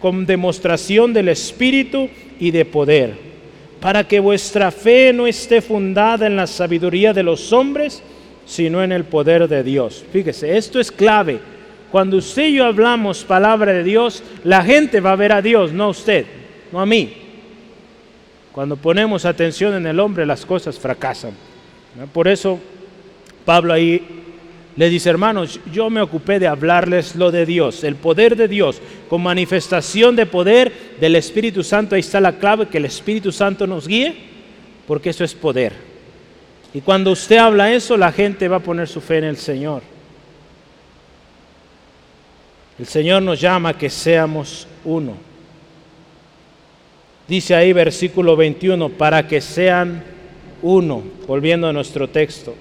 [0.00, 2.08] con demostración del Espíritu
[2.40, 3.14] y de poder,
[3.82, 8.00] para que vuestra fe no esté fundada en la sabiduría de los hombres,
[8.46, 10.04] sino en el poder de Dios.
[10.12, 11.40] Fíjese, esto es clave.
[11.90, 15.72] Cuando usted y yo hablamos palabra de Dios, la gente va a ver a Dios,
[15.72, 16.26] no a usted,
[16.70, 17.12] no a mí.
[18.52, 21.32] Cuando ponemos atención en el hombre, las cosas fracasan.
[22.12, 22.60] Por eso
[23.44, 24.21] Pablo ahí
[24.74, 28.80] le dice, hermanos, yo me ocupé de hablarles lo de Dios, el poder de Dios,
[29.08, 31.94] con manifestación de poder del Espíritu Santo.
[31.94, 34.14] Ahí está la clave, que el Espíritu Santo nos guíe,
[34.86, 35.74] porque eso es poder.
[36.72, 39.82] Y cuando usted habla eso, la gente va a poner su fe en el Señor.
[42.78, 45.14] El Señor nos llama a que seamos uno.
[47.28, 50.02] Dice ahí versículo 21, para que sean
[50.62, 52.54] uno, volviendo a nuestro texto.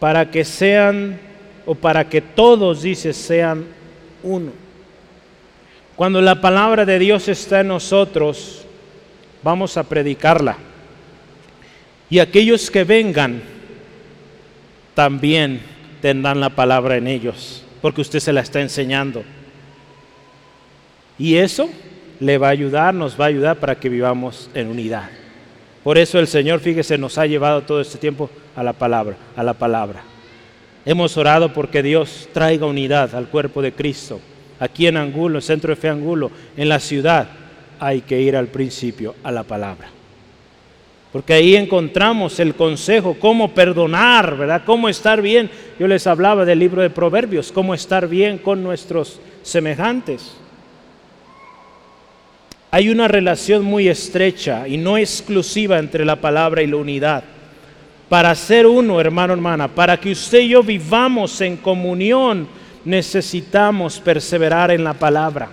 [0.00, 1.20] Para que sean,
[1.66, 3.66] o para que todos, dice, sean
[4.22, 4.50] uno.
[5.94, 8.64] Cuando la palabra de Dios está en nosotros,
[9.42, 10.56] vamos a predicarla.
[12.08, 13.42] Y aquellos que vengan
[14.94, 15.60] también
[16.00, 19.22] tendrán la palabra en ellos, porque usted se la está enseñando.
[21.18, 21.68] Y eso
[22.18, 25.10] le va a ayudar, nos va a ayudar para que vivamos en unidad.
[25.84, 29.42] Por eso el Señor, fíjese, nos ha llevado todo este tiempo a la palabra, a
[29.42, 30.02] la palabra.
[30.84, 34.20] Hemos orado porque Dios traiga unidad al cuerpo de Cristo.
[34.58, 37.28] Aquí en Angulo, centro de fe Angulo, en la ciudad,
[37.78, 39.88] hay que ir al principio, a la palabra.
[41.12, 44.62] Porque ahí encontramos el consejo, cómo perdonar, ¿verdad?
[44.64, 45.50] Cómo estar bien.
[45.78, 50.36] Yo les hablaba del libro de Proverbios, cómo estar bien con nuestros semejantes.
[52.70, 57.24] Hay una relación muy estrecha y no exclusiva entre la palabra y la unidad.
[58.10, 62.48] Para ser uno, hermano, hermana, para que usted y yo vivamos en comunión,
[62.84, 65.48] necesitamos perseverar en la palabra.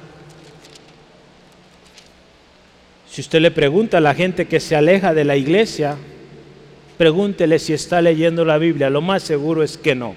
[3.08, 5.98] Si usted le pregunta a la gente que se aleja de la iglesia,
[6.98, 8.90] pregúntele si está leyendo la Biblia.
[8.90, 10.16] Lo más seguro es que no.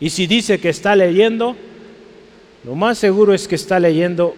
[0.00, 1.56] Y si dice que está leyendo,
[2.62, 4.34] lo más seguro es que está leyendo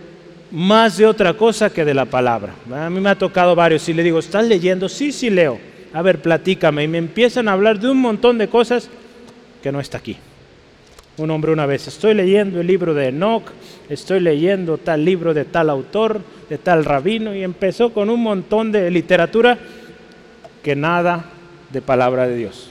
[0.53, 2.55] más de otra cosa que de la palabra.
[2.73, 4.89] A mí me ha tocado varios y le digo, ¿estás leyendo?
[4.89, 5.59] Sí, sí leo.
[5.93, 6.85] A ver, platícame.
[6.85, 8.89] Y me empiezan a hablar de un montón de cosas
[9.63, 10.17] que no está aquí.
[11.17, 13.45] Un hombre una vez, estoy leyendo el libro de Enoch,
[13.91, 18.73] estoy leyendo tal libro de tal autor, de tal rabino, y empezó con un montón
[18.73, 19.59] de literatura
[20.63, 21.27] que nada
[21.71, 22.71] de palabra de Dios.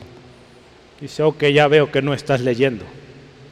[1.00, 2.86] Dice, ok, ya veo que no estás leyendo.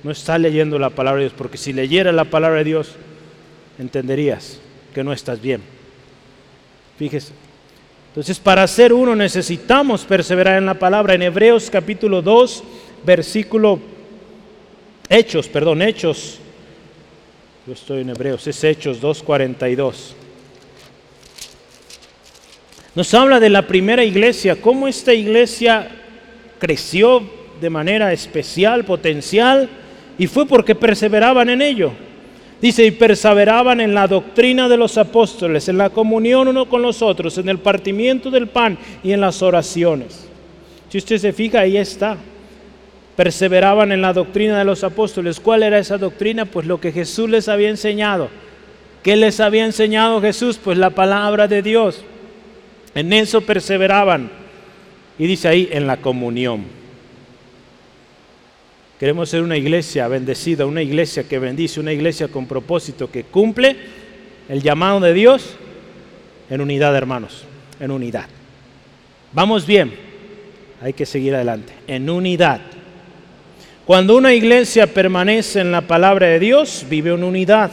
[0.04, 2.96] No estás leyendo la palabra de Dios, porque si leyera la palabra de Dios,
[3.78, 4.60] entenderías
[4.96, 5.62] que no estás bien.
[6.98, 7.47] Fíjese.
[8.18, 11.14] Entonces, para ser uno necesitamos perseverar en la palabra.
[11.14, 12.64] En Hebreos capítulo 2,
[13.06, 13.80] versículo
[15.08, 16.40] Hechos, perdón, Hechos.
[17.68, 19.94] Yo estoy en Hebreos, es Hechos 2.42.
[22.96, 25.88] Nos habla de la primera iglesia, cómo esta iglesia
[26.58, 27.22] creció
[27.62, 29.70] de manera especial, potencial,
[30.18, 31.92] y fue porque perseveraban en ello.
[32.62, 37.04] Dice, y perseveraban en la doctrina de los apóstoles, en la comunión uno con los
[37.04, 40.28] otros, en el partimiento del pan y en las oraciones.
[40.90, 42.18] Si usted se fija, ahí está.
[43.16, 45.40] Perseveraban en la doctrina de los apóstoles.
[45.40, 46.46] ¿Cuál era esa doctrina?
[46.46, 48.30] Pues lo que Jesús les había enseñado.
[49.04, 50.60] ¿Qué les había enseñado Jesús?
[50.64, 52.04] Pues la palabra de Dios.
[52.96, 54.32] En eso perseveraban.
[55.20, 56.66] Y dice ahí, en la comunión.
[59.00, 63.76] Queremos ser una iglesia bendecida, una iglesia que bendice, una iglesia con propósito, que cumple
[64.50, 65.56] el llamado de Dios
[66.50, 67.46] en unidad, hermanos,
[67.80, 68.26] en unidad.
[69.34, 69.94] Vamos bien,
[70.82, 72.60] hay que seguir adelante, en unidad.
[73.86, 77.70] Cuando una iglesia permanece en la palabra de Dios, vive en unidad.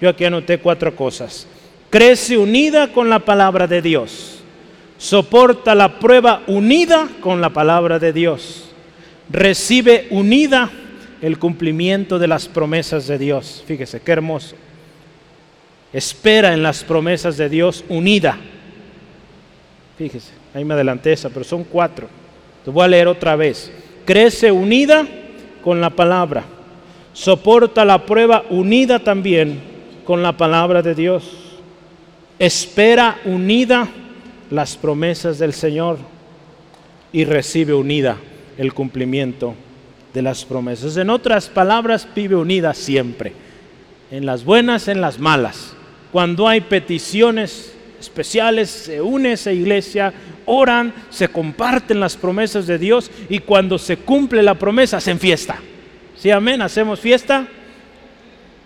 [0.00, 1.48] Yo aquí anoté cuatro cosas.
[1.90, 4.44] Crece unida con la palabra de Dios.
[4.96, 8.71] Soporta la prueba unida con la palabra de Dios
[9.30, 10.70] recibe unida
[11.20, 13.62] el cumplimiento de las promesas de Dios.
[13.66, 14.56] Fíjese, qué hermoso.
[15.92, 18.36] Espera en las promesas de Dios unida.
[19.96, 22.08] Fíjese, ahí me adelanté esa, pero son cuatro.
[22.64, 23.70] Te voy a leer otra vez.
[24.04, 25.06] Crece unida
[25.62, 26.44] con la palabra.
[27.12, 29.60] Soporta la prueba unida también
[30.04, 31.24] con la palabra de Dios.
[32.38, 33.88] Espera unida
[34.50, 35.98] las promesas del Señor
[37.12, 38.16] y recibe unida
[38.58, 39.54] el cumplimiento
[40.12, 40.96] de las promesas.
[40.96, 43.32] En otras palabras, vive unida siempre,
[44.10, 45.74] en las buenas, en las malas.
[46.10, 50.12] Cuando hay peticiones especiales, se une esa iglesia,
[50.44, 55.56] oran, se comparten las promesas de Dios y cuando se cumple la promesa, hacen fiesta.
[56.16, 56.60] ¿Sí, amén?
[56.62, 57.46] ¿Hacemos fiesta?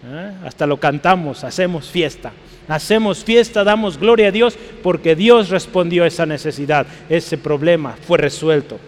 [0.05, 0.33] ¿Eh?
[0.45, 2.33] Hasta lo cantamos, hacemos fiesta.
[2.69, 8.19] Hacemos fiesta, damos gloria a Dios porque Dios respondió a esa necesidad, ese problema fue
[8.19, 8.81] resuelto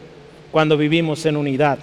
[0.51, 1.79] cuando vivimos en unidad.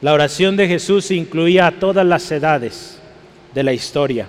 [0.00, 3.00] La oración de Jesús incluía a todas las edades
[3.54, 4.26] de la historia,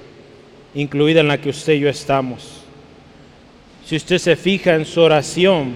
[0.75, 2.61] incluida en la que usted y yo estamos.
[3.85, 5.73] Si usted se fija en su oración,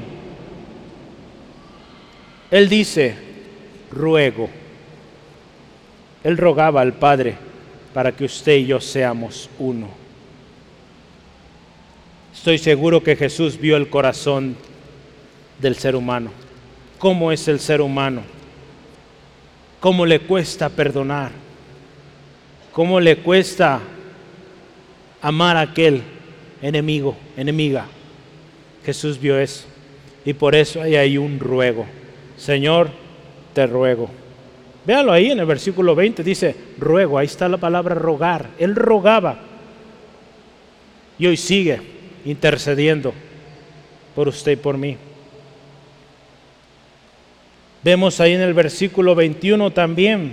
[2.52, 3.16] Él dice,
[3.92, 4.50] ruego.
[6.24, 7.36] Él rogaba al Padre
[7.94, 9.88] para que usted y yo seamos uno.
[12.34, 14.58] Estoy seguro que Jesús vio el corazón
[15.60, 16.32] del ser humano.
[16.98, 18.22] ¿Cómo es el ser humano?
[19.80, 21.32] ¿Cómo le cuesta perdonar?
[22.72, 23.80] ¿Cómo le cuesta
[25.22, 26.02] amar a aquel
[26.62, 27.86] enemigo, enemiga?
[28.86, 29.66] Jesús vio eso.
[30.26, 31.86] Y por eso hay ahí un ruego.
[32.38, 32.90] Señor,
[33.54, 34.10] te ruego.
[34.86, 38.50] Véalo ahí en el versículo 20, dice, ruego, ahí está la palabra rogar.
[38.60, 39.40] Él rogaba.
[41.18, 41.80] Y hoy sigue
[42.26, 43.14] intercediendo
[44.14, 44.98] por usted y por mí.
[47.86, 50.32] Vemos ahí en el versículo 21 también,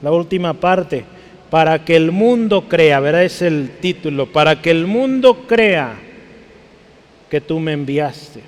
[0.00, 1.04] la última parte,
[1.50, 5.94] para que el mundo crea, verá, es el título, para que el mundo crea
[7.28, 8.40] que tú me enviaste.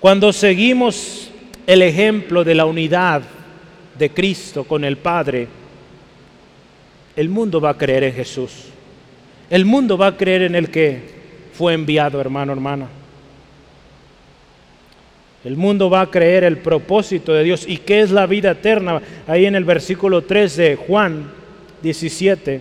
[0.00, 1.30] Cuando seguimos
[1.66, 3.20] el ejemplo de la unidad
[3.98, 5.48] de Cristo con el Padre,
[7.14, 8.68] el mundo va a creer en Jesús.
[9.50, 11.02] El mundo va a creer en el que
[11.52, 13.01] fue enviado, hermano, hermana.
[15.44, 17.64] El mundo va a creer el propósito de Dios.
[17.66, 19.02] ¿Y qué es la vida eterna?
[19.26, 21.30] Ahí en el versículo 3 de Juan
[21.82, 22.60] 17.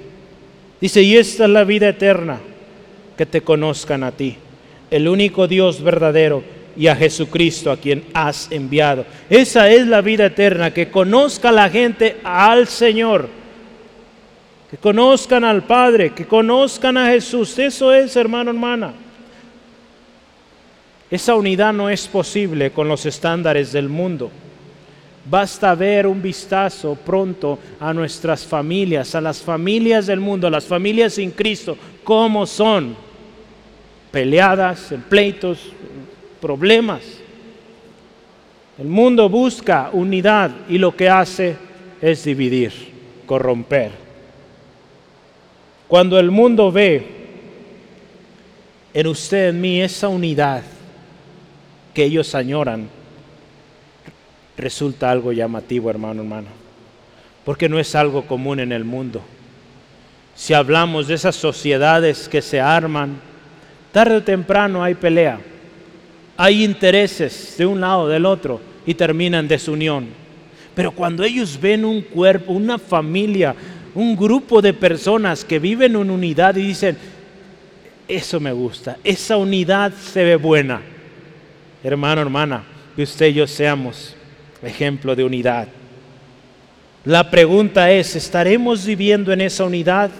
[0.79, 2.39] Dice, y esta es la vida eterna,
[3.15, 4.35] que te conozcan a ti,
[4.89, 6.43] el único Dios verdadero
[6.75, 9.05] y a Jesucristo a quien has enviado.
[9.29, 13.29] Esa es la vida eterna, que conozca la gente al Señor,
[14.71, 17.59] que conozcan al Padre, que conozcan a Jesús.
[17.59, 18.93] Eso es, hermano, hermana.
[21.11, 24.31] Esa unidad no es posible con los estándares del mundo.
[25.29, 30.65] Basta ver un vistazo pronto a nuestras familias, a las familias del mundo, a las
[30.65, 32.95] familias sin Cristo, cómo son,
[34.09, 35.59] peleadas, en pleitos,
[36.39, 37.01] problemas.
[38.79, 41.57] El mundo busca unidad y lo que hace
[42.01, 42.71] es dividir,
[43.25, 43.91] corromper.
[45.89, 47.05] Cuando el mundo ve
[48.93, 50.63] en usted, en mí, esa unidad,
[51.93, 52.87] que ellos añoran,
[54.57, 56.47] resulta algo llamativo, hermano, hermano,
[57.43, 59.21] porque no es algo común en el mundo.
[60.35, 63.19] Si hablamos de esas sociedades que se arman,
[63.91, 65.39] tarde o temprano hay pelea,
[66.37, 70.07] hay intereses de un lado del otro y terminan desunión.
[70.73, 73.53] Pero cuando ellos ven un cuerpo, una familia,
[73.93, 76.97] un grupo de personas que viven en unidad y dicen,
[78.07, 80.81] eso me gusta, esa unidad se ve buena
[81.83, 82.63] hermano, hermana,
[82.95, 84.15] que usted y yo seamos
[84.61, 85.67] ejemplo de unidad.
[87.03, 90.11] La pregunta es, ¿estaremos viviendo en esa unidad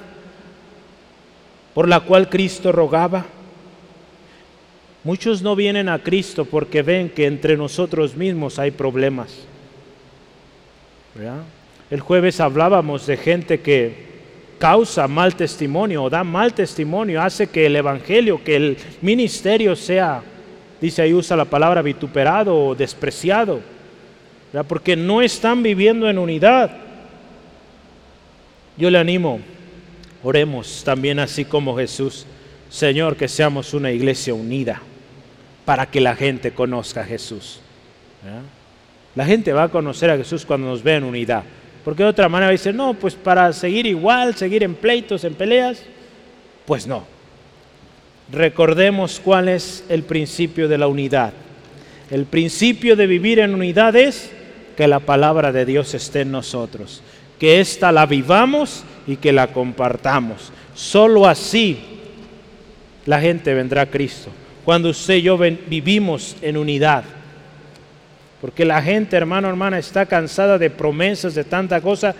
[1.73, 3.25] por la cual Cristo rogaba?
[5.03, 9.45] Muchos no vienen a Cristo porque ven que entre nosotros mismos hay problemas.
[11.89, 14.09] El jueves hablábamos de gente que
[14.57, 20.23] causa mal testimonio o da mal testimonio, hace que el Evangelio, que el ministerio sea
[20.81, 23.61] dice ahí usa la palabra vituperado o despreciado,
[24.67, 26.71] porque no están viviendo en unidad.
[28.75, 29.39] Yo le animo,
[30.23, 32.25] oremos también así como Jesús,
[32.69, 34.81] Señor, que seamos una iglesia unida
[35.65, 37.59] para que la gente conozca a Jesús.
[39.15, 41.43] La gente va a conocer a Jesús cuando nos ve en unidad.
[41.83, 45.83] Porque de otra manera dice, no, pues para seguir igual, seguir en pleitos, en peleas,
[46.65, 47.05] pues no.
[48.31, 51.33] Recordemos cuál es el principio de la unidad.
[52.09, 54.31] El principio de vivir en unidad es
[54.77, 57.01] que la palabra de Dios esté en nosotros,
[57.39, 60.51] que ésta la vivamos y que la compartamos.
[60.73, 61.77] Solo así
[63.05, 64.29] la gente vendrá a Cristo.
[64.63, 67.03] Cuando usted y yo vivimos en unidad.
[68.39, 72.15] Porque la gente, hermano, hermana, está cansada de promesas, de tanta cosa,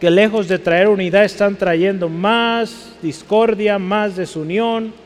[0.00, 5.03] que lejos de traer unidad están trayendo más discordia, más desunión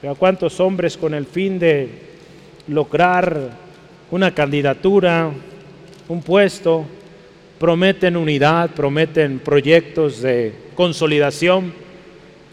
[0.00, 1.88] pero cuántos hombres con el fin de
[2.68, 3.50] lograr
[4.10, 5.30] una candidatura,
[6.08, 6.86] un puesto,
[7.58, 11.72] prometen unidad, prometen proyectos de consolidación,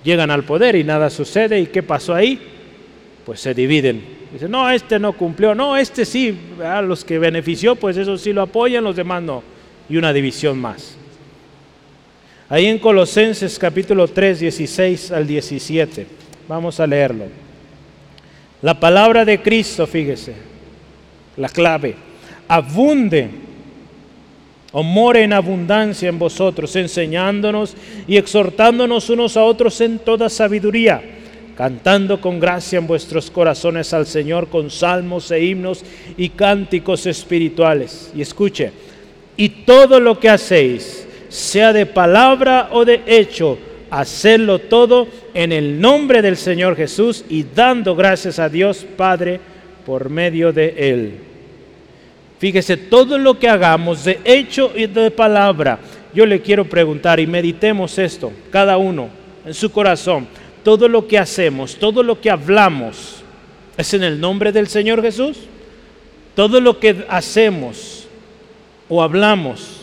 [0.03, 1.59] llegan al poder y nada sucede.
[1.59, 2.39] ¿Y qué pasó ahí?
[3.25, 4.15] Pues se dividen.
[4.33, 8.33] Dicen, no, este no cumplió, no, este sí, a los que benefició, pues eso sí
[8.33, 9.43] lo apoyan, los demás no.
[9.87, 10.97] Y una división más.
[12.49, 16.24] Ahí en Colosenses capítulo 3, 16 al 17.
[16.47, 17.25] Vamos a leerlo.
[18.61, 20.33] La palabra de Cristo, fíjese,
[21.37, 21.95] la clave,
[22.47, 23.29] abunde
[24.71, 27.75] o more en abundancia en vosotros, enseñándonos
[28.07, 31.01] y exhortándonos unos a otros en toda sabiduría,
[31.55, 35.83] cantando con gracia en vuestros corazones al Señor con salmos e himnos
[36.17, 38.11] y cánticos espirituales.
[38.15, 38.71] Y escuche,
[39.37, 43.57] y todo lo que hacéis, sea de palabra o de hecho,
[43.99, 49.39] hacerlo todo en el nombre del Señor Jesús y dando gracias a Dios Padre
[49.85, 51.13] por medio de Él.
[52.37, 55.79] Fíjese, todo lo que hagamos de hecho y de palabra,
[56.13, 59.09] yo le quiero preguntar y meditemos esto, cada uno
[59.45, 60.27] en su corazón,
[60.63, 63.23] todo lo que hacemos, todo lo que hablamos,
[63.77, 65.37] ¿es en el nombre del Señor Jesús?
[66.35, 68.07] Todo lo que hacemos
[68.89, 69.81] o hablamos,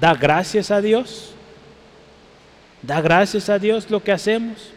[0.00, 1.35] ¿da gracias a Dios?
[2.86, 4.70] ¿Da gracias a Dios lo que hacemos?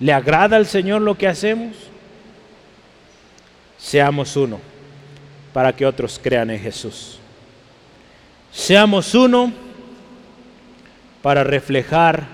[0.00, 1.76] ¿Le agrada al Señor lo que hacemos?
[3.78, 4.60] Seamos uno
[5.52, 7.18] para que otros crean en Jesús.
[8.50, 9.52] Seamos uno
[11.22, 12.26] para reflejar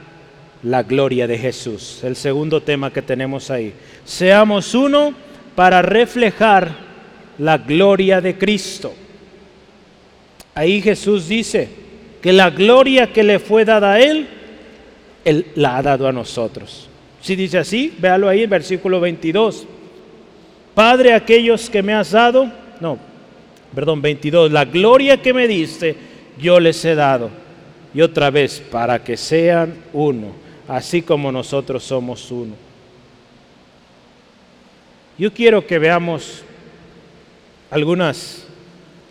[0.63, 2.01] la gloria de Jesús.
[2.03, 3.75] El segundo tema que tenemos ahí.
[4.05, 5.13] Seamos uno
[5.55, 6.71] para reflejar
[7.39, 8.95] la gloria de Cristo.
[10.55, 11.69] Ahí Jesús dice
[12.23, 14.29] que la gloria que le fue dada a Él,
[15.25, 16.89] Él la ha dado a nosotros.
[17.21, 19.67] Si dice así, véalo ahí en versículo 22.
[20.75, 22.51] Padre, aquellos que me has dado,
[22.81, 22.99] no,
[23.75, 25.95] perdón, 22, la gloria que me diste,
[26.39, 27.31] yo les he dado.
[27.95, 30.33] Y otra vez, para que sean uno,
[30.67, 32.55] así como nosotros somos uno.
[35.19, 36.43] Yo quiero que veamos
[37.71, 38.47] algunas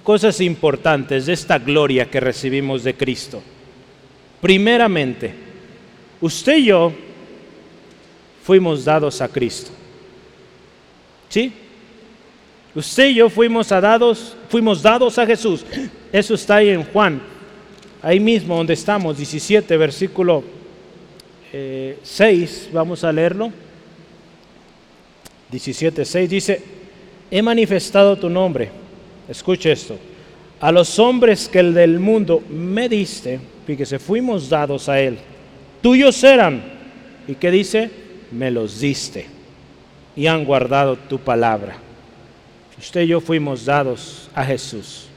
[0.04, 3.42] cosas importantes de esta gloria que recibimos de Cristo.
[4.42, 5.51] Primeramente,
[6.22, 6.94] usted y yo
[8.44, 9.72] fuimos dados a Cristo.
[11.30, 11.52] ¿Sí?
[12.74, 15.66] Usted y yo fuimos, dados, fuimos dados a Jesús.
[16.12, 17.22] Eso está ahí en Juan,
[18.02, 20.44] ahí mismo donde estamos, 17, versículo
[21.52, 23.52] 6, eh, vamos a leerlo.
[25.50, 26.62] 17, 6 dice,
[27.30, 28.70] he manifestado tu nombre.
[29.28, 29.98] Escuche esto.
[30.62, 35.18] A los hombres que el del mundo me diste, fíjese, fuimos dados a él.
[35.82, 36.62] Tuyos eran.
[37.28, 37.90] ¿Y qué dice?
[38.32, 39.28] Me los diste.
[40.16, 41.76] Y han guardado tu palabra.
[42.78, 45.08] Usted y yo fuimos dados a Jesús.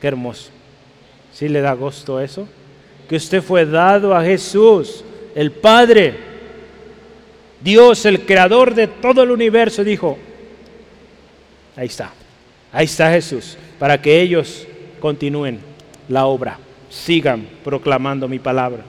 [0.00, 0.50] Qué hermoso.
[1.32, 2.46] ¿Sí le da gusto eso?
[3.08, 5.04] Que usted fue dado a Jesús,
[5.34, 6.14] el Padre.
[7.60, 10.18] Dios, el creador de todo el universo, dijo,
[11.76, 12.12] ahí está,
[12.70, 14.66] ahí está Jesús, para que ellos
[15.00, 15.60] continúen
[16.08, 16.58] la obra,
[16.90, 18.84] sigan proclamando mi palabra.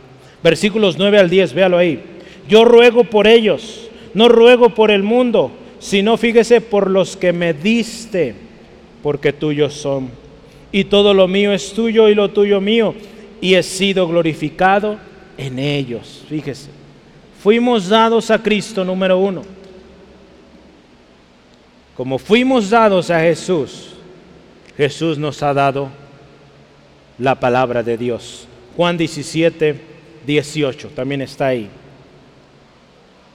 [0.46, 2.00] Versículos 9 al 10, véalo ahí.
[2.48, 7.56] Yo ruego por ellos, no ruego por el mundo, sino fíjese por los que me
[7.56, 8.36] diste,
[9.02, 10.12] porque tuyos son.
[10.72, 12.94] Y todo lo mío es tuyo y lo tuyo mío,
[13.42, 14.98] y he sido glorificado
[15.36, 16.24] en ellos.
[16.30, 16.70] Fíjese,
[17.42, 19.42] fuimos dados a Cristo número uno.
[21.98, 23.96] Como fuimos dados a Jesús,
[24.78, 25.90] Jesús nos ha dado
[27.18, 28.48] la palabra de Dios.
[28.78, 29.95] Juan 17,
[30.26, 31.70] 18, también está ahí.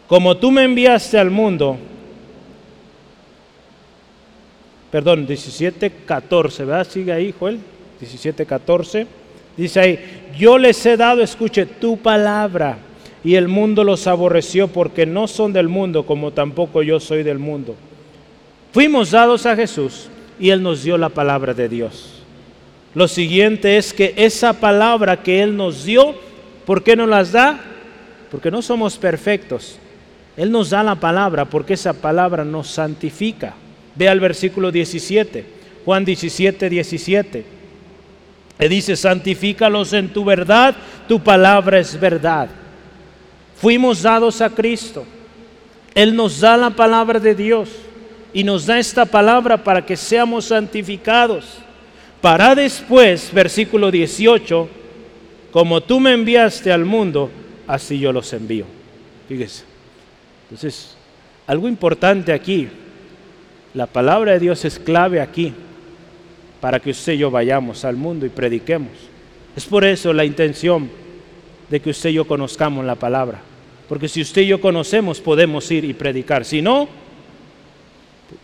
[0.06, 1.78] Como tú me enviaste al mundo,
[4.90, 6.86] perdón, 17, 14, ¿verdad?
[6.86, 7.60] Sigue ahí, Joel,
[8.00, 9.06] 17, 14.
[9.56, 9.98] Dice ahí,
[10.38, 12.78] yo les he dado, escuche, tu palabra,
[13.22, 17.38] y el mundo los aborreció porque no son del mundo, como tampoco yo soy del
[17.38, 17.76] mundo.
[18.72, 22.22] Fuimos dados a Jesús y Él nos dio la palabra de Dios.
[22.94, 26.14] Lo siguiente es que esa palabra que Él nos dio,
[26.70, 27.58] ¿por qué nos las da?
[28.30, 29.76] Porque no somos perfectos.
[30.36, 33.54] Él nos da la palabra porque esa palabra nos santifica.
[33.96, 35.44] Ve al versículo 17,
[35.84, 37.44] Juan 17, 17.
[38.56, 40.76] Le dice, santifícalos en tu verdad,
[41.08, 42.48] tu palabra es verdad.
[43.56, 45.04] Fuimos dados a Cristo.
[45.92, 47.68] Él nos da la palabra de Dios
[48.32, 51.46] y nos da esta palabra para que seamos santificados.
[52.20, 54.78] Para después, versículo 18,
[55.52, 57.30] como tú me enviaste al mundo,
[57.66, 58.64] así yo los envío.
[59.28, 59.64] Fíjese.
[60.44, 60.96] Entonces,
[61.46, 62.68] algo importante aquí,
[63.74, 65.52] la palabra de Dios es clave aquí
[66.60, 68.90] para que usted y yo vayamos al mundo y prediquemos.
[69.56, 70.90] Es por eso la intención
[71.68, 73.40] de que usted y yo conozcamos la palabra.
[73.88, 76.44] Porque si usted y yo conocemos, podemos ir y predicar.
[76.44, 76.88] Si no,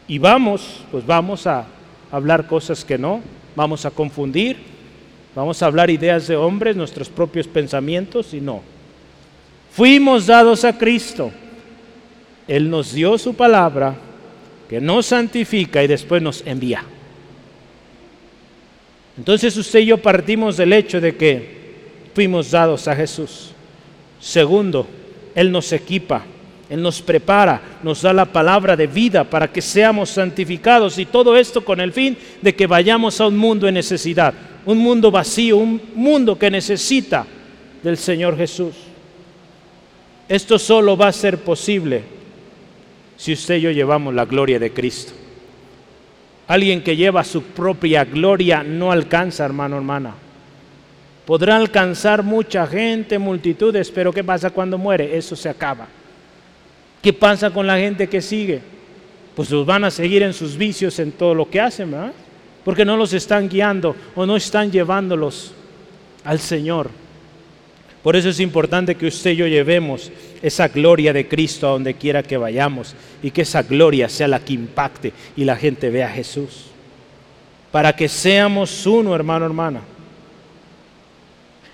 [0.08, 1.66] y vamos, pues vamos a
[2.10, 3.20] hablar cosas que no,
[3.54, 4.56] vamos a confundir,
[5.36, 8.62] vamos a hablar ideas de hombres, nuestros propios pensamientos y no.
[9.70, 11.30] Fuimos dados a Cristo.
[12.48, 13.94] Él nos dio su palabra
[14.68, 16.82] que nos santifica y después nos envía.
[19.18, 21.56] Entonces usted y yo partimos del hecho de que
[22.14, 23.50] fuimos dados a Jesús.
[24.18, 24.86] Segundo,
[25.34, 26.24] Él nos equipa,
[26.68, 31.36] Él nos prepara, nos da la palabra de vida para que seamos santificados y todo
[31.36, 35.58] esto con el fin de que vayamos a un mundo en necesidad, un mundo vacío,
[35.58, 37.24] un mundo que necesita
[37.82, 38.74] del Señor Jesús.
[40.28, 42.02] Esto solo va a ser posible
[43.16, 45.12] si usted y yo llevamos la gloria de Cristo.
[46.48, 50.14] Alguien que lleva su propia gloria no alcanza, hermano, hermana.
[51.24, 55.16] Podrá alcanzar mucha gente, multitudes, pero ¿qué pasa cuando muere?
[55.16, 55.88] Eso se acaba.
[57.06, 58.58] ¿Qué pasa con la gente que sigue?
[59.36, 62.12] Pues los van a seguir en sus vicios, en todo lo que hacen, ¿verdad?
[62.64, 65.52] Porque no los están guiando o no están llevándolos
[66.24, 66.90] al Señor.
[68.02, 70.10] Por eso es importante que usted y yo llevemos
[70.42, 74.40] esa gloria de Cristo a donde quiera que vayamos y que esa gloria sea la
[74.40, 76.64] que impacte y la gente vea a Jesús.
[77.70, 79.80] Para que seamos uno, hermano, hermana.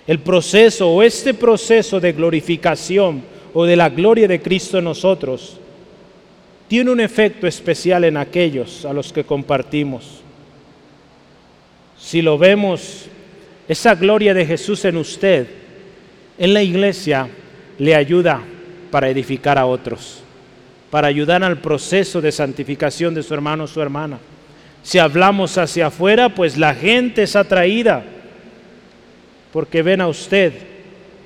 [0.05, 5.59] El proceso o este proceso de glorificación o de la gloria de Cristo en nosotros,
[6.67, 10.21] tiene un efecto especial en aquellos a los que compartimos.
[11.97, 13.05] Si lo vemos,
[13.67, 15.47] esa gloria de Jesús en usted,
[16.37, 17.29] en la iglesia,
[17.77, 18.41] le ayuda
[18.91, 20.21] para edificar a otros,
[20.89, 24.19] para ayudar al proceso de santificación de su hermano o su hermana.
[24.83, 28.03] Si hablamos hacia afuera, pues la gente es atraída,
[29.51, 30.53] porque ven a usted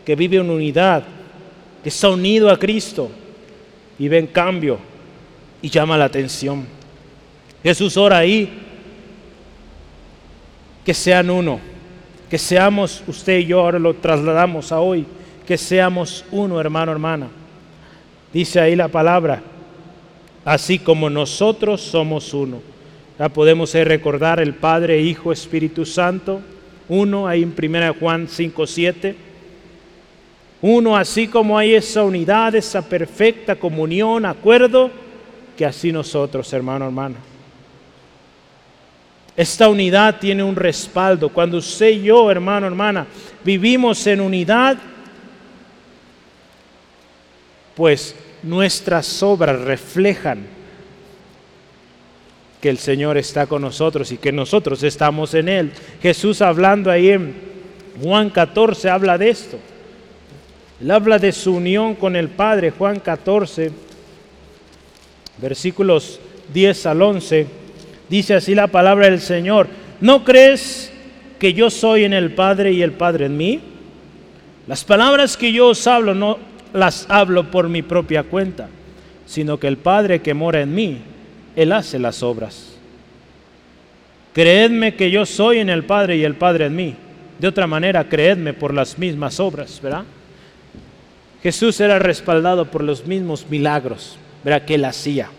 [0.06, 1.04] que vive en unidad,
[1.88, 3.10] está unido a Cristo
[4.00, 4.80] y ven cambio
[5.62, 6.66] y llama la atención.
[7.64, 8.50] Jesús ora ahí
[10.86, 11.60] que sean uno,
[12.30, 15.06] que seamos usted y yo, ahora lo trasladamos a hoy,
[15.46, 17.28] que seamos uno, hermano, hermana.
[18.32, 19.42] Dice ahí la palabra,
[20.46, 22.62] así como nosotros somos uno.
[23.20, 26.42] Ya podemos recordar el Padre, Hijo, Espíritu Santo,
[26.88, 29.27] uno ahí en 1 Juan 5, 7.
[30.62, 34.90] Uno, así como hay esa unidad, esa perfecta comunión, acuerdo,
[35.56, 37.16] que así nosotros, hermano, hermana.
[39.36, 41.30] Esta unidad tiene un respaldo.
[41.30, 43.06] Cuando usted y yo, hermano, hermana,
[43.44, 44.78] vivimos en unidad,
[47.76, 50.48] pues nuestras obras reflejan
[52.60, 55.72] que el Señor está con nosotros y que nosotros estamos en Él.
[56.02, 57.36] Jesús hablando ahí en
[58.02, 59.60] Juan 14 habla de esto.
[60.80, 63.72] Él habla de su unión con el Padre, Juan 14,
[65.42, 66.20] versículos
[66.54, 67.48] 10 al 11.
[68.10, 69.68] Dice así la palabra del Señor.
[70.02, 70.92] ¿No crees
[71.40, 73.60] que yo soy en el Padre y el Padre en mí?
[74.68, 76.38] Las palabras que yo os hablo no
[76.74, 78.70] las hablo por mi propia cuenta,
[79.26, 81.00] sino que el Padre que mora en mí,
[81.56, 82.76] Él hace las obras.
[84.34, 86.96] Creedme que yo soy en el Padre y el Padre en mí.
[87.40, 90.04] De otra manera, creedme por las mismas obras, ¿verdad?
[91.44, 94.66] Jesús era respaldado por los mismos milagros, ¿verdad?
[94.66, 95.30] Que Él hacía.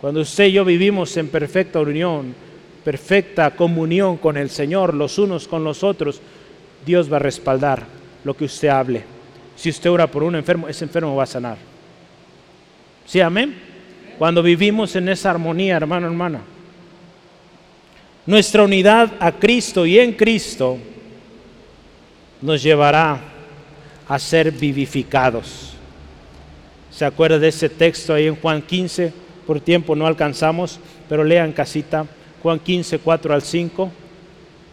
[0.00, 2.34] Cuando usted y yo vivimos en perfecta unión,
[2.84, 6.20] perfecta comunión con el Señor, los unos con los otros,
[6.84, 7.84] Dios va a respaldar
[8.22, 9.02] lo que usted hable.
[9.56, 11.56] Si usted ora por un enfermo, ese enfermo va a sanar.
[13.06, 13.54] ¿Sí, amén?
[14.18, 16.40] Cuando vivimos en esa armonía, hermano, hermana.
[18.26, 20.78] Nuestra unidad a Cristo y en Cristo
[22.40, 23.33] nos llevará
[24.08, 25.72] a ser vivificados.
[26.90, 29.12] ¿Se acuerda de ese texto ahí en Juan 15?
[29.46, 30.78] Por tiempo no alcanzamos,
[31.08, 32.06] pero lean casita
[32.42, 33.90] Juan 15, 4 al 5.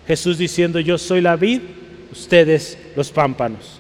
[0.06, 1.62] Jesús diciendo, yo soy la vid,
[2.12, 3.80] ustedes los pámpanos.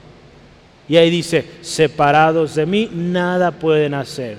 [0.87, 4.37] Y ahí dice, separados de mí, nada pueden hacer.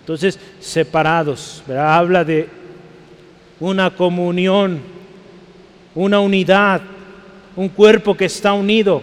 [0.00, 2.48] Entonces, separados, habla de
[3.60, 4.80] una comunión,
[5.94, 6.80] una unidad,
[7.56, 9.02] un cuerpo que está unido.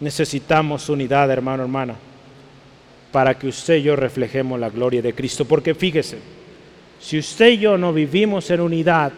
[0.00, 1.94] Necesitamos unidad, hermano, hermana,
[3.12, 5.44] para que usted y yo reflejemos la gloria de Cristo.
[5.44, 6.18] Porque fíjese,
[7.00, 9.12] si usted y yo no vivimos en unidad,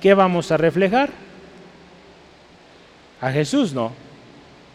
[0.00, 1.10] ¿qué vamos a reflejar?
[3.20, 3.92] A Jesús no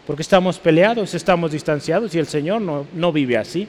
[0.07, 3.67] porque estamos peleados, estamos distanciados y el Señor no, no vive así.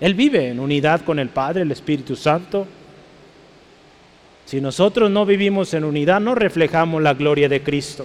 [0.00, 2.66] Él vive en unidad con el Padre, el Espíritu Santo.
[4.46, 8.04] Si nosotros no vivimos en unidad, no reflejamos la gloria de Cristo.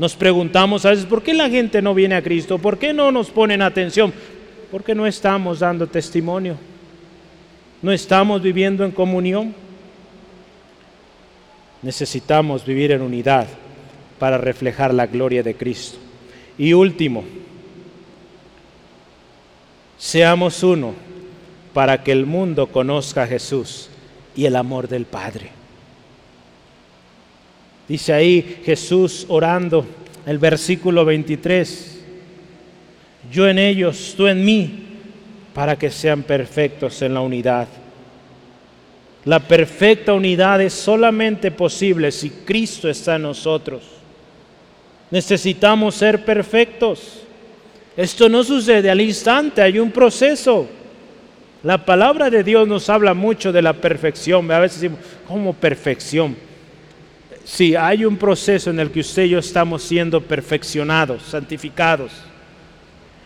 [0.00, 2.56] Nos preguntamos a veces, ¿por qué la gente no viene a Cristo?
[2.56, 4.14] ¿Por qué no nos ponen atención?
[4.70, 6.56] Porque no estamos dando testimonio.
[7.82, 9.54] No estamos viviendo en comunión.
[11.82, 13.46] Necesitamos vivir en unidad
[14.18, 15.98] para reflejar la gloria de Cristo.
[16.56, 17.22] Y último,
[19.98, 20.94] seamos uno
[21.74, 23.90] para que el mundo conozca a Jesús
[24.34, 25.59] y el amor del Padre.
[27.90, 29.84] Dice ahí Jesús orando,
[30.24, 31.98] el versículo 23,
[33.32, 34.86] yo en ellos, tú en mí,
[35.52, 37.66] para que sean perfectos en la unidad.
[39.24, 43.82] La perfecta unidad es solamente posible si Cristo está en nosotros.
[45.10, 47.24] Necesitamos ser perfectos.
[47.96, 50.68] Esto no sucede al instante, hay un proceso.
[51.64, 54.48] La palabra de Dios nos habla mucho de la perfección.
[54.52, 56.49] A veces decimos, ¿cómo perfección?
[57.52, 62.12] Sí, hay un proceso en el que usted y yo estamos siendo perfeccionados, santificados.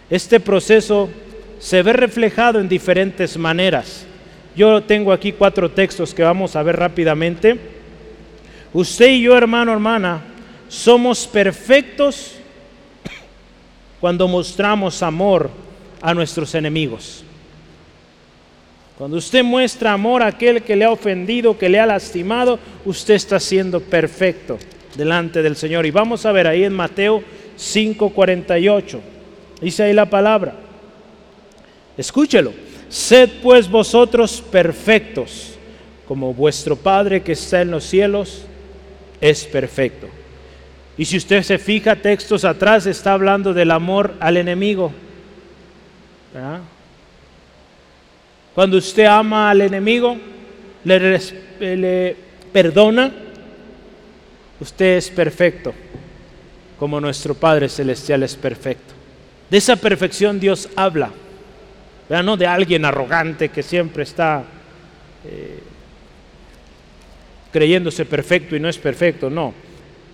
[0.09, 1.11] Este proceso
[1.59, 4.07] se ve reflejado en diferentes maneras.
[4.57, 7.61] Yo tengo aquí cuatro textos que vamos a ver rápidamente.
[8.73, 10.23] Usted y yo, hermano, hermana,
[10.69, 12.37] somos perfectos
[14.01, 15.51] cuando mostramos amor
[16.01, 17.23] a nuestros enemigos.
[18.97, 23.15] Cuando usted muestra amor a aquel que le ha ofendido, que le ha lastimado, usted
[23.15, 24.59] está siendo perfecto
[24.97, 25.85] delante del Señor.
[25.85, 27.23] Y vamos a ver ahí en Mateo
[27.57, 29.01] 5:48.
[29.61, 30.55] Dice ahí la palabra.
[31.97, 32.53] Escúchelo.
[32.89, 35.55] Sed pues vosotros perfectos,
[36.07, 38.47] como vuestro Padre que está en los cielos
[39.21, 40.07] es perfecto.
[40.97, 44.93] Y si usted se fija textos atrás, está hablando del amor al enemigo.
[48.55, 50.17] Cuando usted ama al enemigo,
[50.85, 52.17] le,
[52.53, 53.11] perdona,
[54.61, 55.75] usted es perfecto,
[56.79, 58.95] como nuestro Padre Celestial es perfecto.
[59.51, 61.11] De esa perfección Dios habla,
[62.09, 64.45] no de alguien arrogante que siempre está
[65.25, 65.59] eh,
[67.53, 69.53] creyéndose perfecto y no es perfecto, no.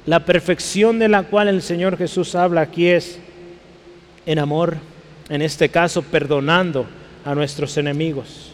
[0.07, 3.19] La perfección de la cual el Señor Jesús habla aquí es
[4.25, 4.79] en amor,
[5.29, 6.87] en este caso perdonando
[7.25, 8.53] a nuestros enemigos.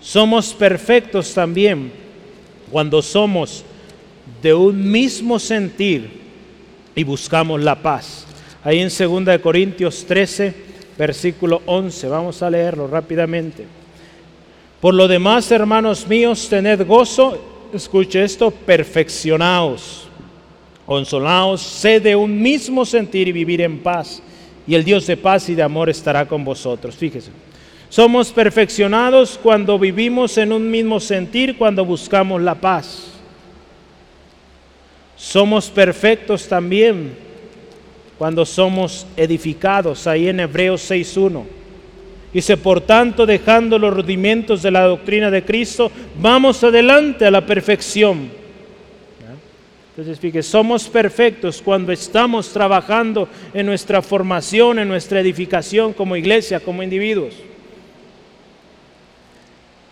[0.00, 1.90] Somos perfectos también
[2.70, 3.64] cuando somos
[4.42, 6.10] de un mismo sentir
[6.94, 8.26] y buscamos la paz.
[8.62, 10.54] Ahí en 2 Corintios 13,
[10.96, 13.66] versículo 11, vamos a leerlo rápidamente.
[14.80, 20.06] Por lo demás, hermanos míos, tened gozo, escuche esto, perfeccionaos,
[20.86, 24.22] consolaos, sed de un mismo sentir y vivir en paz,
[24.66, 26.94] y el Dios de paz y de amor estará con vosotros.
[26.94, 27.47] Fíjese.
[27.90, 33.14] Somos perfeccionados cuando vivimos en un mismo sentir, cuando buscamos la paz.
[35.16, 37.16] Somos perfectos también
[38.18, 41.44] cuando somos edificados, ahí en Hebreos 6.1.
[42.32, 47.46] Dice, por tanto, dejando los rudimentos de la doctrina de Cristo, vamos adelante a la
[47.46, 48.28] perfección.
[49.90, 56.60] Entonces, fíjese, somos perfectos cuando estamos trabajando en nuestra formación, en nuestra edificación como iglesia,
[56.60, 57.34] como individuos.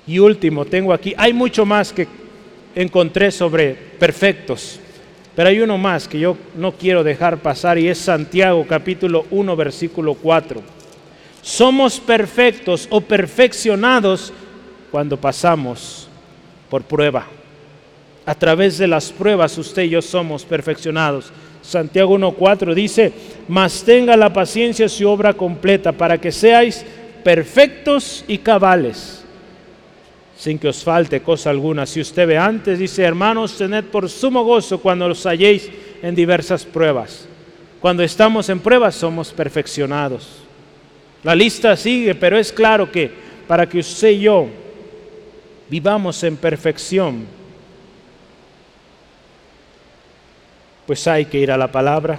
[0.06, 2.06] Y último, tengo aquí, hay mucho más que
[2.76, 4.78] encontré sobre perfectos,
[5.34, 9.56] pero hay uno más que yo no quiero dejar pasar y es Santiago capítulo 1
[9.56, 10.62] versículo 4.
[11.42, 14.32] Somos perfectos o perfeccionados
[14.92, 16.08] cuando pasamos
[16.70, 17.26] por prueba.
[18.24, 21.32] A través de las pruebas usted y yo somos perfeccionados.
[21.62, 23.12] Santiago 1.4 dice,
[23.48, 26.84] mas tenga la paciencia su obra completa para que seáis
[27.24, 29.25] perfectos y cabales
[30.36, 31.86] sin que os falte cosa alguna.
[31.86, 35.70] Si usted ve antes, dice, hermanos, tened por sumo gozo cuando los halléis
[36.02, 37.26] en diversas pruebas.
[37.80, 40.42] Cuando estamos en pruebas somos perfeccionados.
[41.22, 43.10] La lista sigue, pero es claro que
[43.48, 44.46] para que usted y yo
[45.68, 47.26] vivamos en perfección,
[50.86, 52.18] pues hay que ir a la palabra,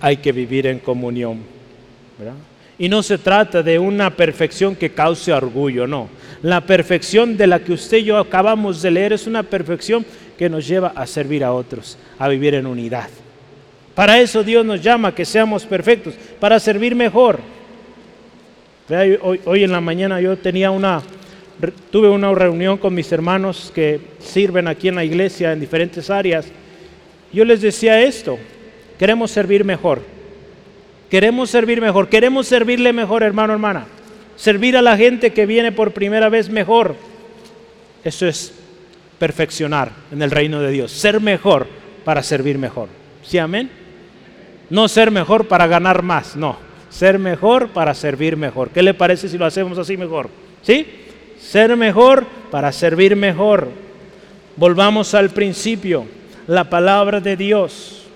[0.00, 1.42] hay que vivir en comunión.
[2.78, 6.08] Y no se trata de una perfección que cause orgullo, no.
[6.42, 10.06] La perfección de la que usted y yo acabamos de leer es una perfección
[10.38, 13.08] que nos lleva a servir a otros, a vivir en unidad.
[13.96, 17.40] Para eso Dios nos llama que seamos perfectos, para servir mejor.
[19.44, 21.02] Hoy, en la mañana yo tenía una,
[21.90, 26.46] tuve una reunión con mis hermanos que sirven aquí en la iglesia en diferentes áreas.
[27.32, 28.38] Yo les decía esto,
[28.98, 30.00] queremos servir mejor.
[31.10, 33.86] Queremos servir mejor, queremos servirle mejor, hermano, hermana
[34.38, 36.94] servir a la gente que viene por primera vez mejor.
[38.04, 38.54] Eso es
[39.18, 41.66] perfeccionar en el reino de Dios, ser mejor
[42.04, 42.88] para servir mejor.
[43.22, 43.68] ¿Sí, amén?
[44.70, 46.56] No ser mejor para ganar más, no,
[46.88, 48.70] ser mejor para servir mejor.
[48.70, 50.30] ¿Qué le parece si lo hacemos así mejor?
[50.62, 50.86] ¿Sí?
[51.40, 53.68] Ser mejor para servir mejor.
[54.56, 56.06] Volvamos al principio,
[56.46, 58.07] la palabra de Dios.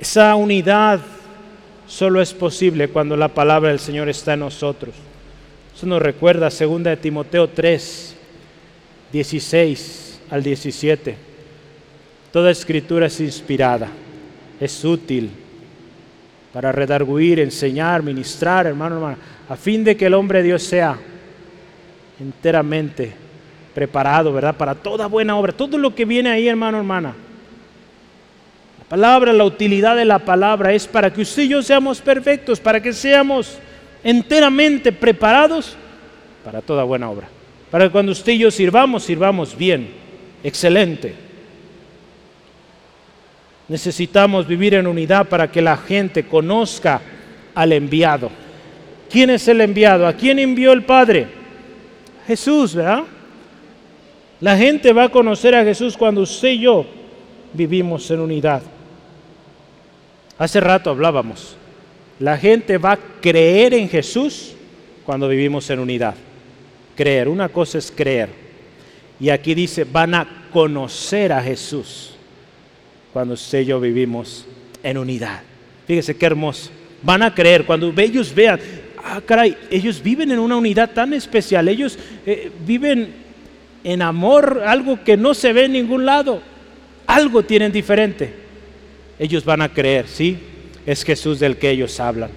[0.00, 0.98] Esa unidad
[1.86, 4.94] solo es posible cuando la palabra del Señor está en nosotros.
[5.76, 8.16] Eso nos recuerda 2 de Timoteo 3,
[9.12, 11.16] 16 al 17.
[12.32, 13.88] Toda escritura es inspirada,
[14.58, 15.28] es útil
[16.54, 19.18] para redarguir, enseñar, ministrar, hermano, hermano,
[19.50, 20.96] a fin de que el hombre de Dios sea
[22.18, 23.12] enteramente
[23.74, 24.56] preparado, ¿verdad?
[24.56, 25.52] Para toda buena obra.
[25.52, 27.14] Todo lo que viene ahí, hermano, hermana
[28.90, 32.82] palabra, la utilidad de la palabra es para que usted y yo seamos perfectos, para
[32.82, 33.56] que seamos
[34.02, 35.76] enteramente preparados
[36.44, 37.28] para toda buena obra.
[37.70, 39.90] Para que cuando usted y yo sirvamos, sirvamos bien,
[40.42, 41.14] excelente.
[43.68, 47.00] Necesitamos vivir en unidad para que la gente conozca
[47.54, 48.28] al enviado.
[49.08, 50.04] ¿Quién es el enviado?
[50.04, 51.28] ¿A quién envió el Padre?
[52.26, 53.04] Jesús, ¿verdad?
[54.40, 56.84] La gente va a conocer a Jesús cuando usted y yo
[57.52, 58.62] vivimos en unidad.
[60.40, 61.54] Hace rato hablábamos,
[62.18, 64.54] la gente va a creer en Jesús
[65.04, 66.14] cuando vivimos en unidad.
[66.96, 68.30] Creer, una cosa es creer.
[69.20, 72.14] Y aquí dice, van a conocer a Jesús
[73.12, 74.46] cuando usted y yo vivimos
[74.82, 75.42] en unidad.
[75.86, 76.70] Fíjese qué hermoso.
[77.02, 78.58] Van a creer cuando ellos vean,
[78.96, 83.12] ah, caray, ellos viven en una unidad tan especial, ellos eh, viven
[83.84, 86.40] en amor, algo que no se ve en ningún lado,
[87.06, 88.39] algo tienen diferente.
[89.20, 90.38] Ellos van a creer, ¿sí?
[90.86, 92.30] Es Jesús del que ellos hablan.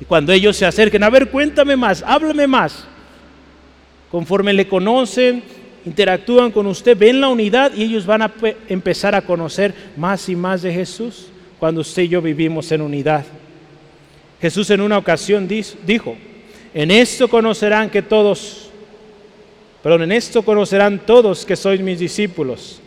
[0.00, 2.84] Y cuando ellos se acerquen, a ver, cuéntame más, háblame más.
[4.10, 5.44] Conforme le conocen,
[5.86, 8.32] interactúan con usted, ven la unidad y ellos van a
[8.68, 11.28] empezar a conocer más y más de Jesús
[11.60, 13.24] cuando usted y yo vivimos en unidad.
[14.40, 16.16] Jesús en una ocasión dijo,
[16.74, 18.70] en esto conocerán que todos,
[19.84, 22.80] perdón, en esto conocerán todos que sois mis discípulos.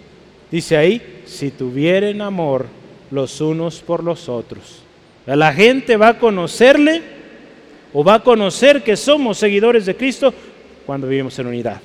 [0.51, 2.65] Dice ahí, si tuvieren amor
[3.11, 4.81] los unos por los otros.
[5.25, 7.01] La gente va a conocerle
[7.93, 10.33] o va a conocer que somos seguidores de Cristo
[10.85, 11.81] cuando vivimos en unidad.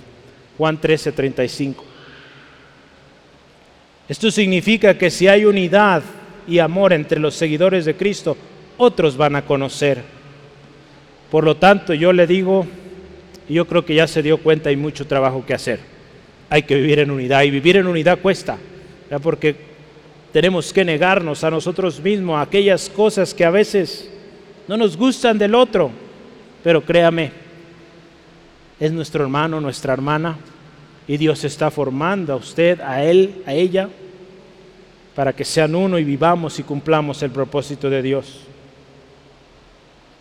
[0.59, 1.85] Juan 13, 35.
[4.09, 6.03] Esto significa que si hay unidad
[6.47, 8.37] y amor entre los seguidores de Cristo,
[8.77, 10.03] otros van a conocer.
[11.31, 12.67] Por lo tanto, yo le digo,
[13.49, 15.79] yo creo que ya se dio cuenta, hay mucho trabajo que hacer.
[16.51, 18.59] Hay que vivir en unidad y vivir en unidad cuesta,
[19.23, 19.70] porque
[20.33, 24.09] tenemos que negarnos a nosotros mismos aquellas cosas que a veces
[24.69, 25.91] no nos gustan del otro,
[26.63, 27.33] pero créame,
[28.79, 30.37] es nuestro hermano, nuestra hermana,
[31.09, 33.89] y Dios está formando a usted, a él, a ella,
[35.15, 38.41] para que sean uno y vivamos y cumplamos el propósito de Dios.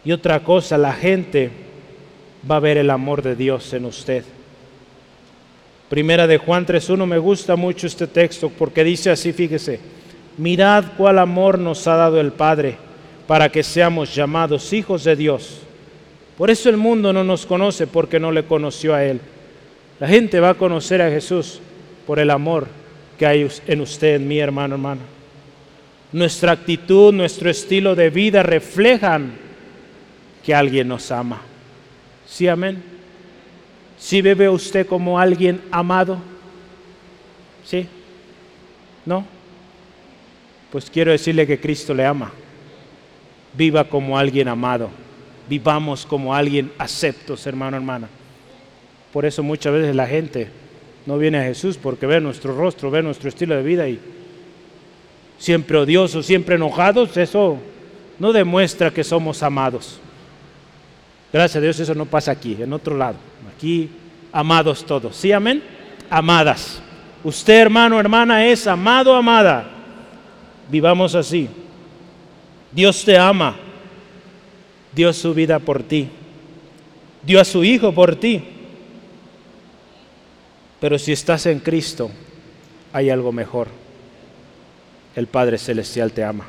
[0.03, 1.51] Y otra cosa, la gente
[2.49, 4.23] va a ver el amor de Dios en usted.
[5.89, 9.79] Primera de Juan 3.1, me gusta mucho este texto porque dice así, fíjese,
[10.39, 12.77] mirad cuál amor nos ha dado el Padre
[13.27, 15.59] para que seamos llamados hijos de Dios.
[16.37, 19.19] Por eso el mundo no nos conoce porque no le conoció a Él.
[19.99, 21.59] La gente va a conocer a Jesús
[22.07, 22.67] por el amor
[23.17, 25.01] que hay en usted, mi hermano, hermana.
[26.13, 29.33] Nuestra actitud, nuestro estilo de vida reflejan
[30.43, 31.41] que alguien nos ama.
[32.25, 32.81] ¿Sí, amén?
[33.99, 36.17] ¿Sí bebe usted como alguien amado?
[37.65, 37.85] ¿Sí?
[39.05, 39.38] ¿No?
[40.71, 42.31] Pues quiero decirle que Cristo le ama.
[43.55, 44.89] Viva como alguien amado
[45.49, 48.07] vivamos como alguien aceptos, hermano, hermana.
[49.11, 50.47] Por eso muchas veces la gente
[51.07, 53.99] no viene a Jesús porque ve nuestro rostro, ve nuestro estilo de vida y
[55.39, 57.57] siempre odiosos, siempre enojados, eso
[58.19, 59.99] no demuestra que somos amados.
[61.33, 63.17] Gracias a Dios eso no pasa aquí, en otro lado.
[63.55, 63.89] Aquí
[64.31, 65.15] amados todos.
[65.15, 65.63] ¿Sí, amén?
[66.11, 66.81] Amadas.
[67.23, 69.78] Usted, hermano, hermana, es amado, amada.
[70.69, 71.47] Vivamos así.
[72.71, 73.55] Dios te ama
[74.93, 76.09] dio su vida por ti,
[77.23, 78.43] dio a su Hijo por ti.
[80.79, 82.09] Pero si estás en Cristo,
[82.93, 83.67] hay algo mejor.
[85.15, 86.45] El Padre Celestial te ama.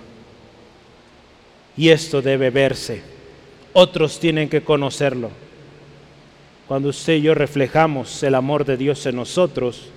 [1.77, 3.03] Y esto debe verse.
[3.73, 5.31] Otros tienen que conocerlo.
[6.69, 9.89] Cuando usted y yo reflejamos el amor de Dios en nosotros,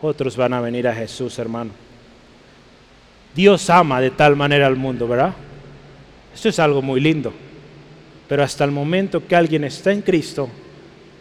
[0.00, 1.83] otros van a venir a Jesús, hermano.
[3.34, 5.34] Dios ama de tal manera al mundo, ¿verdad?
[6.34, 7.32] Esto es algo muy lindo.
[8.28, 10.48] Pero hasta el momento que alguien está en Cristo,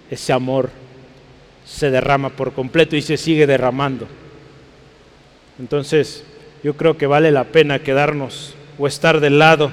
[0.09, 0.69] ese amor
[1.65, 4.07] se derrama por completo y se sigue derramando.
[5.59, 6.23] Entonces,
[6.63, 9.71] yo creo que vale la pena quedarnos o estar del lado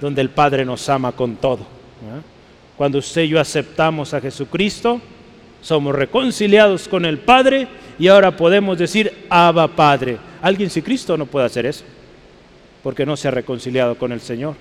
[0.00, 1.66] donde el Padre nos ama con todo.
[2.76, 5.00] Cuando usted y yo aceptamos a Jesucristo,
[5.62, 7.66] somos reconciliados con el Padre
[7.98, 10.18] y ahora podemos decir, Abba Padre.
[10.46, 11.82] Alguien sin Cristo no puede hacer eso,
[12.84, 14.54] porque no se ha reconciliado con el Señor.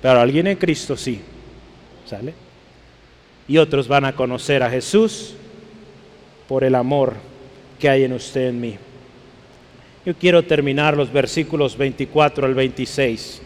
[0.00, 1.20] Pero alguien en Cristo sí.
[3.48, 5.34] Y otros van a conocer a Jesús
[6.46, 7.14] por el amor
[7.80, 8.76] que hay en usted en mí.
[10.06, 13.42] Yo quiero terminar los versículos 24 al 26.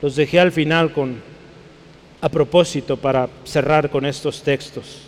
[0.00, 1.20] Los dejé al final con
[2.22, 5.02] a propósito para cerrar con estos textos.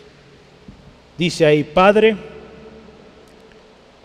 [1.16, 2.14] Dice ahí, Padre,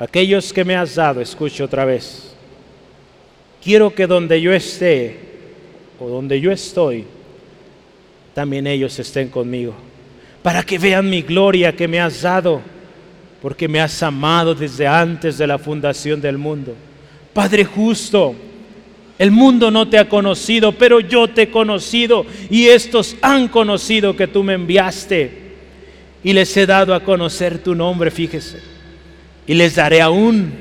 [0.03, 2.35] aquellos que me has dado, escucho otra vez,
[3.63, 5.17] quiero que donde yo esté
[5.97, 7.05] o donde yo estoy,
[8.33, 9.73] también ellos estén conmigo,
[10.41, 12.61] para que vean mi gloria que me has dado,
[13.41, 16.75] porque me has amado desde antes de la fundación del mundo.
[17.31, 18.35] Padre justo,
[19.17, 24.17] el mundo no te ha conocido, pero yo te he conocido y estos han conocido
[24.17, 25.31] que tú me enviaste
[26.25, 28.72] y les he dado a conocer tu nombre, fíjese.
[29.45, 30.51] Y les daré aún,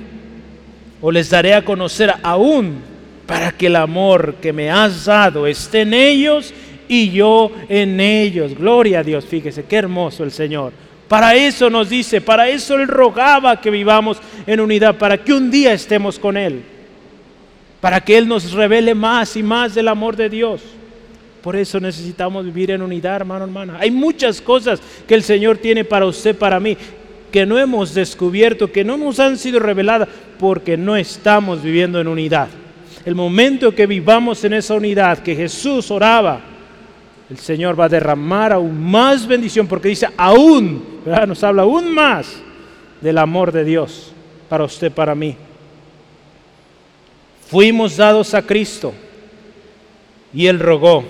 [1.01, 2.81] o les daré a conocer aún,
[3.27, 6.53] para que el amor que me has dado esté en ellos
[6.89, 8.55] y yo en ellos.
[8.55, 10.73] Gloria a Dios, fíjese, qué hermoso el Señor.
[11.09, 15.51] Para eso nos dice, para eso Él rogaba que vivamos en unidad, para que un
[15.51, 16.63] día estemos con Él.
[17.83, 20.63] para que Él nos revele más y más del amor de Dios.
[21.43, 23.77] Por eso necesitamos vivir en unidad, hermano, hermana.
[23.81, 26.77] Hay muchas cosas que el Señor tiene para usted, para mí,
[27.33, 30.09] que no hemos descubierto, que no nos han sido reveladas,
[30.39, 32.49] porque no estamos viviendo en unidad.
[33.05, 36.41] El momento que vivamos en esa unidad, que Jesús oraba,
[37.29, 42.41] el Señor va a derramar aún más bendición, porque dice aún, nos habla aún más
[43.01, 44.13] del amor de Dios
[44.49, 45.35] para usted, para mí.
[47.49, 48.93] Fuimos dados a Cristo
[50.33, 51.05] y Él rogó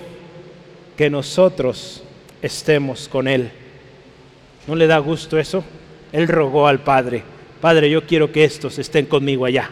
[0.97, 2.03] que nosotros
[2.41, 3.51] estemos con Él.
[4.65, 5.63] ¿No le da gusto eso?
[6.13, 7.23] Él rogó al Padre,
[7.59, 9.69] Padre, yo quiero que estos estén conmigo allá.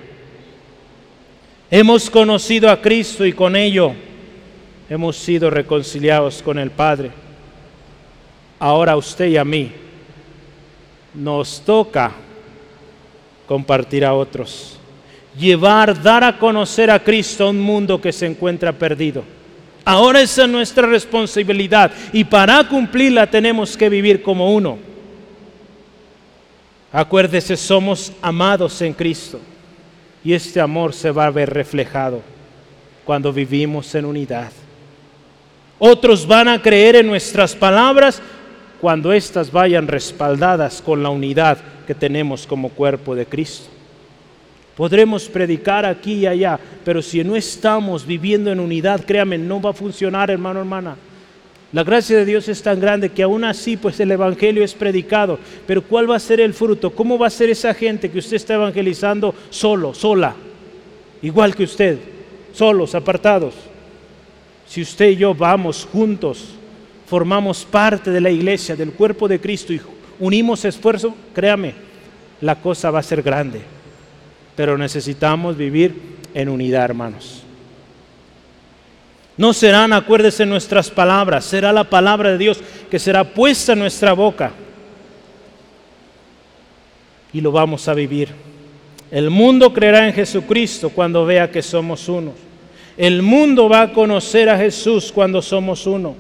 [1.70, 3.94] Hemos conocido a Cristo y con ello
[4.90, 7.12] hemos sido reconciliados con el Padre.
[8.60, 9.72] Ahora a usted y a mí
[11.14, 12.12] nos toca
[13.48, 14.78] compartir a otros
[15.38, 19.24] llevar, dar a conocer a Cristo a un mundo que se encuentra perdido.
[19.84, 24.91] Ahora esa es nuestra responsabilidad y para cumplirla tenemos que vivir como uno.
[26.94, 29.40] Acuérdese, somos amados en Cristo
[30.24, 32.22] y este amor se va a ver reflejado
[33.06, 34.52] cuando vivimos en unidad.
[35.80, 38.22] Otros van a creer en nuestras palabras
[38.80, 43.70] cuando éstas vayan respaldadas con la unidad que tenemos como cuerpo de Cristo.
[44.76, 49.72] Podremos predicar aquí y allá, pero si no estamos viviendo en unidad, créame, no va
[49.72, 50.96] a funcionar, hermano, hermana.
[51.74, 55.40] La gracia de Dios es tan grande que aún así, pues el Evangelio es predicado.
[55.66, 56.92] Pero ¿cuál va a ser el fruto?
[56.92, 60.36] ¿Cómo va a ser esa gente que usted está evangelizando solo, sola?
[61.22, 61.98] Igual que usted,
[62.54, 63.54] solos, apartados.
[64.68, 66.50] Si usted y yo vamos juntos,
[67.08, 69.82] formamos parte de la iglesia, del cuerpo de Cristo y
[70.20, 71.74] unimos esfuerzo, créame,
[72.42, 73.62] la cosa va a ser grande
[74.56, 75.96] pero necesitamos vivir
[76.34, 77.41] en unidad, hermanos.
[79.38, 82.60] No serán, acuérdese, nuestras palabras, será la palabra de Dios
[82.90, 84.52] que será puesta en nuestra boca.
[87.34, 88.30] Y lo vamos a vivir.
[89.10, 92.34] El mundo creerá en Jesucristo cuando vea que somos uno.
[92.98, 96.16] El mundo va a conocer a Jesús cuando somos uno.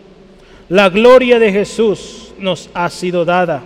[0.69, 3.63] La gloria de Jesús nos ha sido dada.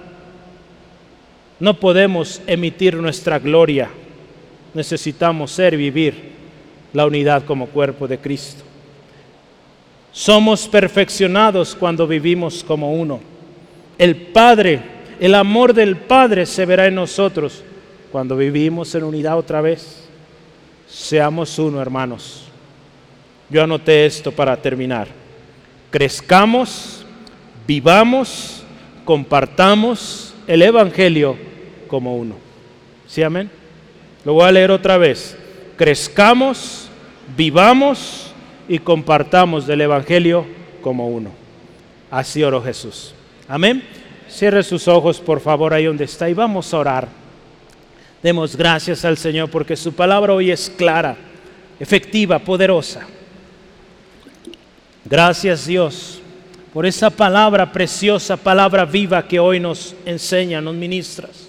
[1.60, 3.90] No podemos emitir nuestra gloria
[4.76, 6.36] necesitamos ser y vivir
[6.94, 8.64] la unidad como cuerpo de Cristo.
[10.16, 13.20] Somos perfeccionados cuando vivimos como uno.
[13.98, 14.80] El Padre,
[15.20, 17.62] el amor del Padre se verá en nosotros
[18.14, 20.08] cuando vivimos en unidad otra vez.
[20.88, 22.46] Seamos uno, hermanos.
[23.50, 25.10] Yo anoté esto para terminar.
[25.92, 27.06] Crezcamos,
[27.68, 28.64] vivamos,
[29.04, 31.36] compartamos el Evangelio
[31.90, 32.36] como uno.
[33.06, 33.52] ¿Sí, amén?
[34.24, 35.38] Lo voy a leer otra vez.
[35.76, 36.88] Crezcamos,
[37.36, 38.32] vivamos
[38.68, 40.46] y compartamos del Evangelio
[40.82, 41.30] como uno.
[42.12, 43.14] Así oró Jesús.
[43.48, 43.84] Amén.
[44.30, 47.08] Cierre sus ojos, por favor, ahí donde está y vamos a orar.
[48.24, 51.16] Demos gracias al Señor porque su palabra hoy es clara,
[51.80, 53.06] efectiva, poderosa.
[55.06, 56.22] Gracias Dios
[56.74, 61.48] por esa palabra preciosa, palabra viva que hoy nos enseña, nos ministras.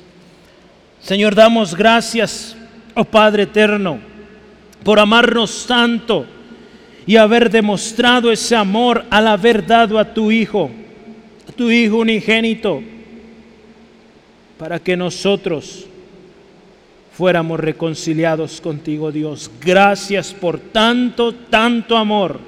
[1.01, 2.57] Señor, damos gracias
[2.95, 3.99] oh Padre eterno,
[4.83, 6.27] por amarnos tanto
[7.07, 10.71] y haber demostrado ese amor al haber dado a tu Hijo,
[11.49, 12.83] a tu Hijo unigénito,
[14.59, 15.87] para que nosotros
[17.13, 19.51] fuéramos reconciliados contigo, Dios.
[19.61, 22.41] Gracias por tanto, tanto amor.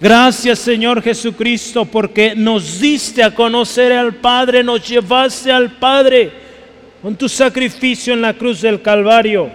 [0.00, 6.32] Gracias Señor Jesucristo porque nos diste a conocer al Padre, nos llevaste al Padre
[7.00, 9.48] con tu sacrificio en la cruz del Calvario,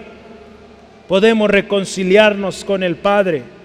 [1.06, 3.57] podemos reconciliarnos con el Padre.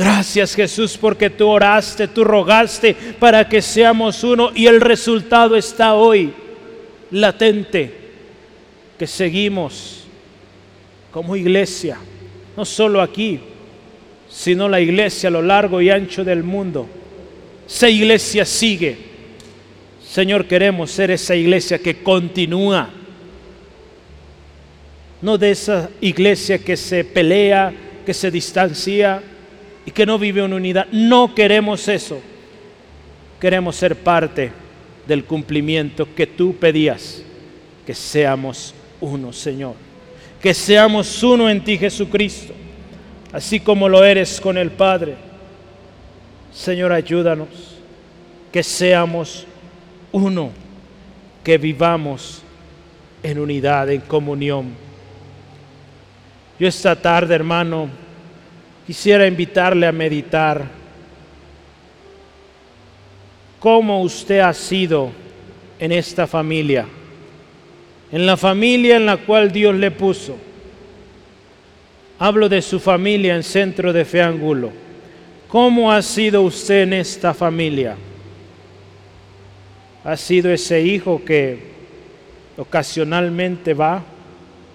[0.00, 5.92] Gracias Jesús porque tú oraste, tú rogaste para que seamos uno y el resultado está
[5.92, 6.32] hoy
[7.10, 7.92] latente,
[8.98, 10.04] que seguimos
[11.10, 11.98] como iglesia,
[12.56, 13.40] no solo aquí,
[14.30, 16.86] sino la iglesia a lo largo y ancho del mundo.
[17.68, 18.96] Esa iglesia sigue
[20.02, 22.88] Señor, queremos ser esa iglesia que continúa.
[25.20, 27.70] No de esa iglesia que se pelea,
[28.06, 29.22] que se distancia
[29.86, 30.86] y que no vive en unidad.
[30.92, 32.20] No queremos eso.
[33.40, 34.52] Queremos ser parte
[35.06, 37.22] del cumplimiento que tú pedías.
[37.86, 39.74] Que seamos uno, Señor.
[40.40, 42.54] Que seamos uno en ti, Jesucristo.
[43.32, 45.16] Así como lo eres con el Padre.
[46.52, 47.48] Señor, ayúdanos.
[48.52, 49.46] Que seamos
[50.12, 50.50] uno,
[51.44, 52.42] que vivamos
[53.22, 54.70] en unidad, en comunión.
[56.58, 57.88] Yo esta tarde, hermano,
[58.90, 60.64] quisiera invitarle a meditar
[63.60, 65.12] cómo usted ha sido
[65.78, 66.86] en esta familia,
[68.10, 70.36] en la familia en la cual Dios le puso.
[72.18, 74.72] Hablo de su familia en Centro de Fe Angulo.
[75.46, 77.94] ¿Cómo ha sido usted en esta familia?
[80.02, 81.60] ¿Ha sido ese hijo que
[82.56, 84.02] ocasionalmente va,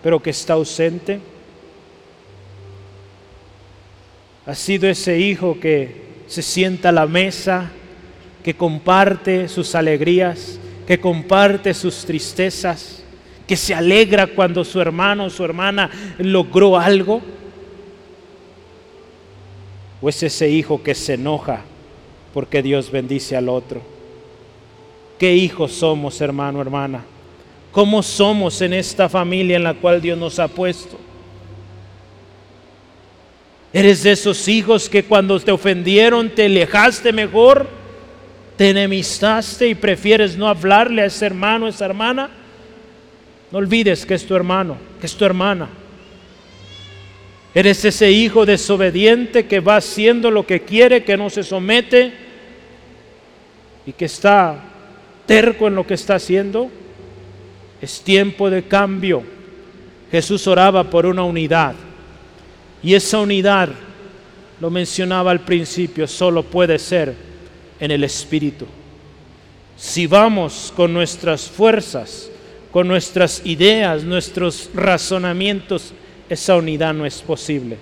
[0.01, 1.34] pero que está ausente?
[4.45, 7.71] Ha sido ese hijo que se sienta a la mesa,
[8.43, 13.03] que comparte sus alegrías, que comparte sus tristezas,
[13.47, 15.89] que se alegra cuando su hermano o su hermana
[16.19, 17.21] logró algo.
[20.01, 21.61] O es ese hijo que se enoja
[22.33, 23.81] porque Dios bendice al otro.
[25.17, 27.03] ¿Qué hijos somos, hermano, hermana?
[27.71, 30.97] ¿Cómo somos en esta familia en la cual Dios nos ha puesto?
[33.75, 37.67] Eres de esos hijos que cuando te ofendieron te alejaste mejor,
[38.55, 42.29] te enemistaste y prefieres no hablarle a ese hermano, a esa hermana.
[43.51, 45.67] No olvides que es tu hermano, que es tu hermana.
[47.53, 52.13] Eres ese hijo desobediente que va haciendo lo que quiere, que no se somete
[53.85, 54.57] y que está
[55.25, 56.71] terco en lo que está haciendo.
[57.81, 59.23] Es tiempo de cambio.
[60.11, 61.75] Jesús oraba por una unidad.
[62.83, 63.69] Y esa unidad,
[64.59, 67.13] lo mencionaba al principio, solo puede ser
[67.79, 68.65] en el Espíritu.
[69.77, 72.29] Si vamos con nuestras fuerzas,
[72.71, 75.93] con nuestras ideas, nuestros razonamientos,
[76.29, 77.77] esa unidad no es posible.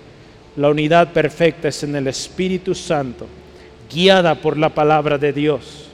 [0.55, 3.27] La unidad perfecta es en el Espíritu Santo,
[3.91, 5.87] guiada por la palabra de Dios.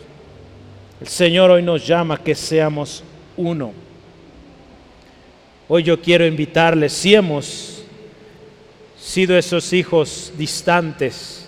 [1.00, 3.04] El Señor hoy nos llama que seamos
[3.38, 3.72] uno.
[5.68, 7.79] Hoy yo quiero invitarles, si hemos
[9.00, 11.48] sido esos hijos distantes,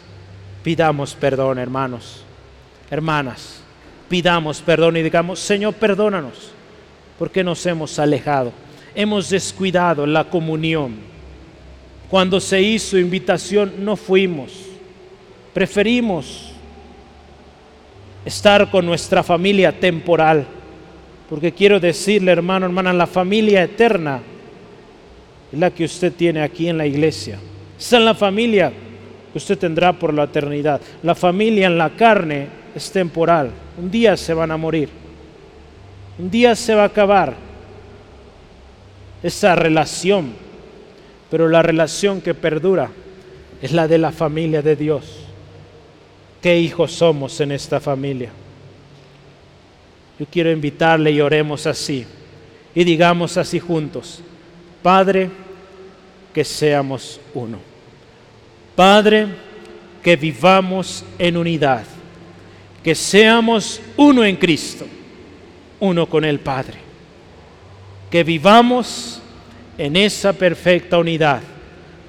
[0.64, 2.24] pidamos perdón, hermanos,
[2.90, 3.62] hermanas,
[4.10, 6.52] pidamos perdón y digamos, Señor, perdónanos,
[7.20, 8.52] porque nos hemos alejado,
[8.96, 11.12] hemos descuidado la comunión.
[12.10, 14.52] Cuando se hizo invitación no fuimos,
[15.54, 16.52] preferimos
[18.26, 20.46] estar con nuestra familia temporal,
[21.30, 24.22] porque quiero decirle, hermano, hermana, la familia eterna
[25.52, 27.40] es la que usted tiene aquí en la iglesia.
[27.78, 28.72] Esa es la familia
[29.32, 30.80] que usted tendrá por la eternidad.
[31.04, 33.52] La familia en la carne es temporal.
[33.78, 34.90] Un día se van a morir.
[36.20, 37.34] Un día se va a acabar
[39.24, 40.34] esa relación.
[41.30, 42.90] Pero la relación que perdura
[43.62, 45.28] es la de la familia de Dios.
[46.42, 48.32] ¿Qué hijos somos en esta familia?
[50.20, 52.06] Yo quiero invitarle y oremos así.
[52.76, 54.22] Y digamos así juntos.
[54.82, 55.30] Padre,
[56.34, 57.60] que seamos uno.
[58.76, 59.28] Padre,
[60.02, 61.84] que vivamos en unidad,
[62.84, 64.86] que seamos uno en Cristo,
[65.80, 66.80] uno con el Padre,
[68.10, 69.22] que vivamos
[69.78, 71.42] en esa perfecta unidad,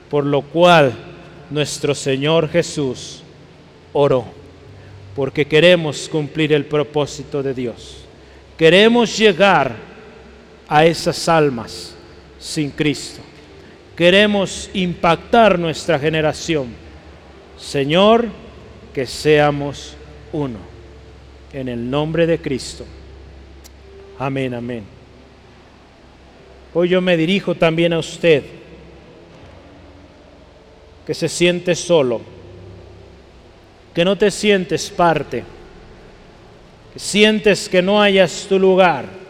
[0.08, 0.92] por lo cual
[1.50, 3.22] nuestro Señor Jesús
[3.92, 4.24] oró,
[5.14, 7.98] porque queremos cumplir el propósito de Dios.
[8.56, 9.76] Queremos llegar
[10.68, 11.91] a esas almas
[12.43, 13.22] sin Cristo
[13.97, 16.68] queremos impactar nuestra generación.
[17.57, 18.26] Señor,
[18.93, 19.95] que seamos
[20.32, 20.59] uno.
[21.53, 22.84] En el nombre de Cristo.
[24.18, 24.84] Amén, amén.
[26.74, 28.43] Hoy yo me dirijo también a usted,
[31.07, 32.22] que se siente solo,
[33.93, 35.45] que no te sientes parte,
[36.95, 39.21] que sientes que no hayas tu lugar.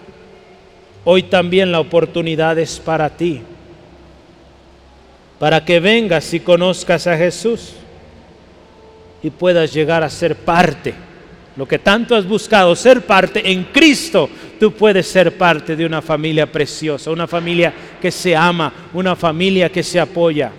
[1.05, 3.43] Hoy también la oportunidad es para ti
[5.43, 7.73] para que vengas y conozcas a Jesús
[9.25, 10.95] y puedas llegar a ser parte.
[11.57, 14.31] Lo que tanto has buscado, ser parte en Cristo,
[14.61, 19.69] tú puedes ser parte de una familia preciosa, una familia que se ama, una familia
[19.69, 20.53] que se apoya.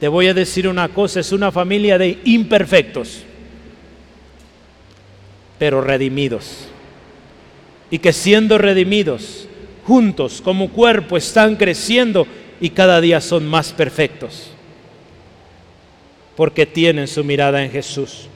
[0.00, 3.22] Te voy a decir una cosa, es una familia de imperfectos,
[5.60, 6.66] pero redimidos.
[7.88, 9.46] Y que siendo redimidos,
[9.86, 12.26] juntos como cuerpo, están creciendo
[12.60, 14.52] y cada día son más perfectos
[16.36, 18.28] porque tienen su mirada en Jesús.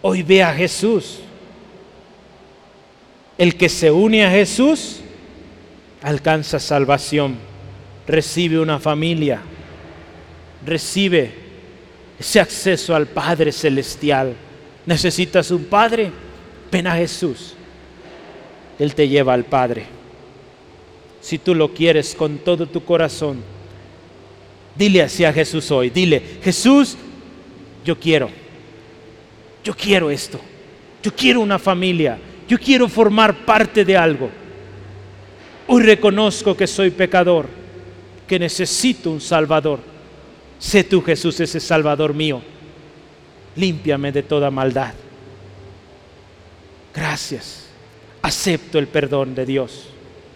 [0.00, 1.20] Hoy ve a Jesús.
[3.38, 5.00] El que se une a Jesús
[6.02, 7.36] alcanza salvación,
[8.06, 9.40] recibe una familia,
[10.64, 11.32] recibe
[12.18, 14.34] ese acceso al Padre Celestial.
[14.86, 16.10] ¿Necesitas un Padre?
[16.70, 17.54] Ven a Jesús.
[18.78, 20.01] Él te lleva al Padre
[21.22, 23.42] si tú lo quieres con todo tu corazón.
[24.74, 25.88] Dile así a Jesús hoy.
[25.88, 26.96] Dile, Jesús,
[27.84, 28.28] yo quiero.
[29.64, 30.40] Yo quiero esto.
[31.00, 32.18] Yo quiero una familia.
[32.48, 34.30] Yo quiero formar parte de algo.
[35.68, 37.46] Hoy reconozco que soy pecador,
[38.26, 39.78] que necesito un Salvador.
[40.58, 42.42] Sé tú, Jesús, ese Salvador mío.
[43.54, 44.94] Límpiame de toda maldad.
[46.92, 47.68] Gracias.
[48.22, 49.91] Acepto el perdón de Dios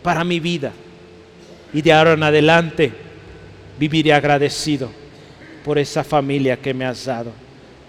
[0.06, 0.70] para mi vida.
[1.72, 2.92] Y de ahora en adelante
[3.76, 4.88] viviré agradecido
[5.64, 7.32] por esa familia que me has dado.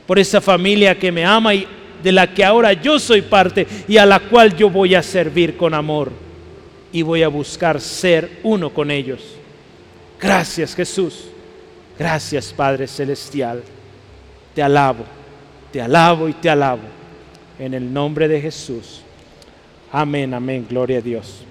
[0.07, 1.68] Por esa familia que me ama y
[2.01, 5.55] de la que ahora yo soy parte y a la cual yo voy a servir
[5.55, 6.11] con amor
[6.91, 9.22] y voy a buscar ser uno con ellos.
[10.20, 11.26] Gracias Jesús.
[11.99, 13.61] Gracias Padre Celestial.
[14.55, 15.05] Te alabo,
[15.72, 16.82] te alabo y te alabo.
[17.59, 19.03] En el nombre de Jesús.
[19.91, 20.65] Amén, amén.
[20.68, 21.46] Gloria a Dios.